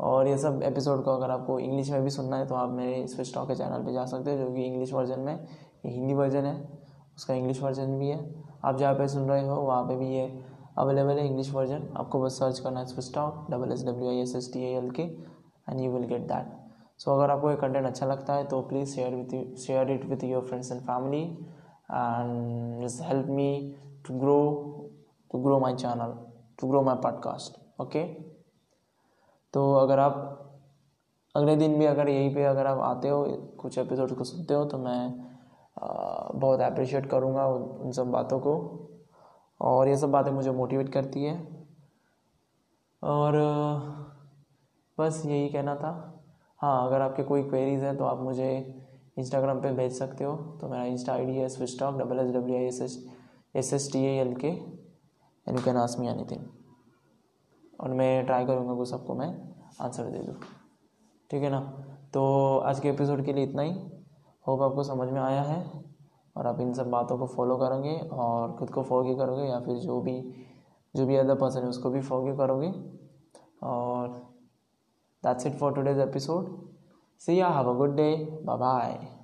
और 0.00 0.28
ये 0.28 0.38
सब 0.38 0.60
एपिसोड 0.62 1.04
को 1.04 1.10
अगर 1.10 1.30
आपको 1.30 1.58
इंग्लिश 1.58 1.90
में 1.90 2.02
भी 2.02 2.10
सुनना 2.10 2.36
है 2.36 2.46
तो 2.46 2.54
आप 2.54 2.70
मेरे 2.70 3.06
स्विच 3.06 3.34
टॉक 3.34 3.48
के 3.48 3.54
चैनल 3.54 3.84
पे 3.84 3.92
जा 3.92 4.04
सकते 4.06 4.32
हो, 4.32 4.38
जो 4.38 4.52
कि 4.52 4.62
इंग्लिश 4.62 4.92
वर्जन 4.92 5.20
में 5.20 5.46
हिंदी 5.86 6.14
वर्जन 6.14 6.44
है। 6.44 6.68
उसका 7.16 7.34
इंग्लिश 7.34 7.62
वर्जन 7.62 7.98
भी 7.98 8.08
है। 8.08 8.44
आप 8.64 8.76
जहाँ 8.76 8.94
पे 8.94 9.08
सुन 9.08 9.28
रहे 9.28 9.46
हो, 9.48 9.56
वहाँ 9.56 9.82
पे 9.84 9.96
भी 9.96 10.08
ये 10.08 10.44
अवेलेबल 10.78 11.18
है 11.18 11.26
इंग्लिश 11.26 11.52
वर्जन 11.54 11.88
आपको 11.96 12.20
बस 12.20 12.38
सर्च 12.38 12.58
करना 12.58 12.80
है 12.80 12.86
switch 12.86 13.14
talk 13.14 13.46
double 13.50 13.72
S 13.72 13.84
W 13.86 14.08
I 14.08 14.16
S 14.16 14.34
S 14.36 14.52
T 14.52 14.64
L 14.64 14.90
K 14.90 15.02
and 15.02 15.80
you 15.80 15.92
will 15.92 16.04
get 16.04 16.20
that 16.20 16.52
so 16.98 17.10
अगर 17.10 17.30
आपको 17.30 17.50
ये 17.50 17.56
कंटेंट 17.56 17.86
अच्छा 17.86 18.06
लगता 18.06 18.34
है 18.34 18.44
तो 18.44 18.60
please 18.60 18.94
share 18.94 19.14
with 19.14 19.56
share 19.56 19.90
it 19.90 20.04
with 20.04 20.24
your 20.24 20.42
friends 20.42 20.72
and 20.72 20.80
family 20.80 21.22
and 21.90 22.86
just 22.86 23.02
help 23.02 23.26
me 23.26 23.74
to 24.08 24.18
grow 24.18 24.38
to 25.32 25.38
grow 25.38 25.60
my 25.60 25.74
channel 25.74 26.14
to 26.60 26.68
grow 26.68 26.82
my 26.82 26.94
podcast 26.94 27.80
okay 27.80 28.35
तो 29.56 29.72
अगर 29.74 29.98
आप 29.98 30.16
अगले 31.34 31.54
दिन 31.56 31.78
भी 31.78 31.84
अगर 31.84 32.08
यहीं 32.08 32.34
पे 32.34 32.44
अगर 32.44 32.66
आप 32.66 32.78
आते 32.78 33.08
हो 33.08 33.24
कुछ 33.58 33.78
एपिसोड 33.78 34.12
को 34.14 34.24
सुनते 34.24 34.54
हो 34.54 34.64
तो 34.64 34.78
मैं 34.78 34.98
आ, 35.82 36.30
बहुत 36.34 36.60
अप्रिशिएट 36.60 37.06
करूँगा 37.06 37.46
उन 37.46 37.92
सब 37.92 38.10
बातों 38.10 38.38
को। 38.40 38.52
और 39.60 39.88
ये 39.88 39.96
सब 39.96 40.10
बातें 40.10 40.30
मुझे 40.32 40.50
मोटिवेट 40.50 40.88
करती 40.88 41.24
है। 41.24 41.36
और 43.02 43.36
बस 44.98 45.22
यही 45.26 45.48
कहना 45.48 45.74
था। 45.74 45.92
हाँ 46.60 46.86
अगर 46.86 47.00
आपके 47.00 47.22
कोई 47.22 47.42
क्वेरीज 47.42 47.84
हैं 47.84 47.96
तो 47.96 48.04
आप 48.04 48.20
मुझे 48.20 48.50
इंस्टाग्राम 49.18 49.60
पे 49.60 49.72
भेज 49.72 49.92
सकते 49.92 50.24
हो। 50.24 50.36
तो 50.60 50.68
मेरा 50.68 50.84
इंस्टा 50.84 51.12
आई 51.12 51.24
डी 51.24 51.36
है 51.36 51.48
switch 51.48 51.78
talk 51.80 51.94
double 51.94 52.20
S 52.20 52.30
W 52.34 52.56
I 52.56 52.64
S 52.64 52.80
S 52.82 52.98
S 53.56 53.72
S 53.72 53.92
T 53.92 54.04
L 54.04 54.34
K 54.36 54.48
and 54.48 55.58
you 55.58 55.64
can 55.64 55.76
ask 55.76 56.00
me 56.00 56.08
anything 56.08 56.44
और 57.80 57.92
मैं 57.92 58.26
ट्राई 58.26 58.46
करूँगा 58.46 58.72
वो 58.72 58.84
सबको 58.84 59.14
मैं 59.14 59.54
आंसर 59.80 60.04
दे 60.04 60.18
दूँ। 60.18 60.34
ठीक 61.30 61.42
है 61.42 61.50
ना? 61.50 61.60
तो 62.14 62.58
आज 62.58 62.80
के 62.80 62.88
एपिसोड 62.88 63.24
के 63.24 63.32
लिए 63.32 63.44
इतना 63.44 63.62
ही। 63.62 63.72
होप 64.46 64.62
आपको 64.62 64.82
समझ 64.82 65.08
में 65.10 65.20
आया 65.20 65.42
है 65.42 65.84
और 66.36 66.46
आप 66.46 66.60
इन 66.60 66.72
सब 66.72 66.90
बातों 66.90 67.18
को 67.18 67.26
फॉलो 67.26 67.56
करोगे 67.56 67.96
और 68.12 68.52
खुद 68.52 68.70
को 68.70 68.82
फॉगी 68.82 69.14
करोगे 69.16 69.42
या 69.42 69.60
फिर 69.60 69.76
जो 69.76 70.00
भी 70.00 70.20
जो 70.94 71.06
भी 71.06 71.16
अदर 71.16 71.34
पर्सन 71.34 71.60
है 71.60 71.68
उसको 71.68 71.90
भी 71.90 72.00
फॉगी 72.00 72.36
करोगे। 72.36 72.72
और 73.62 74.08
that's 75.24 75.46
it 75.46 75.52
for 75.52 75.74
today's 75.74 75.98
episode 75.98 76.56
see 77.18 77.40
ya 77.40 77.48
have 77.48 77.70
a 77.70 77.74
good 77.74 77.96
day 77.96 78.40
bye 78.44 78.56
bye 78.56 79.15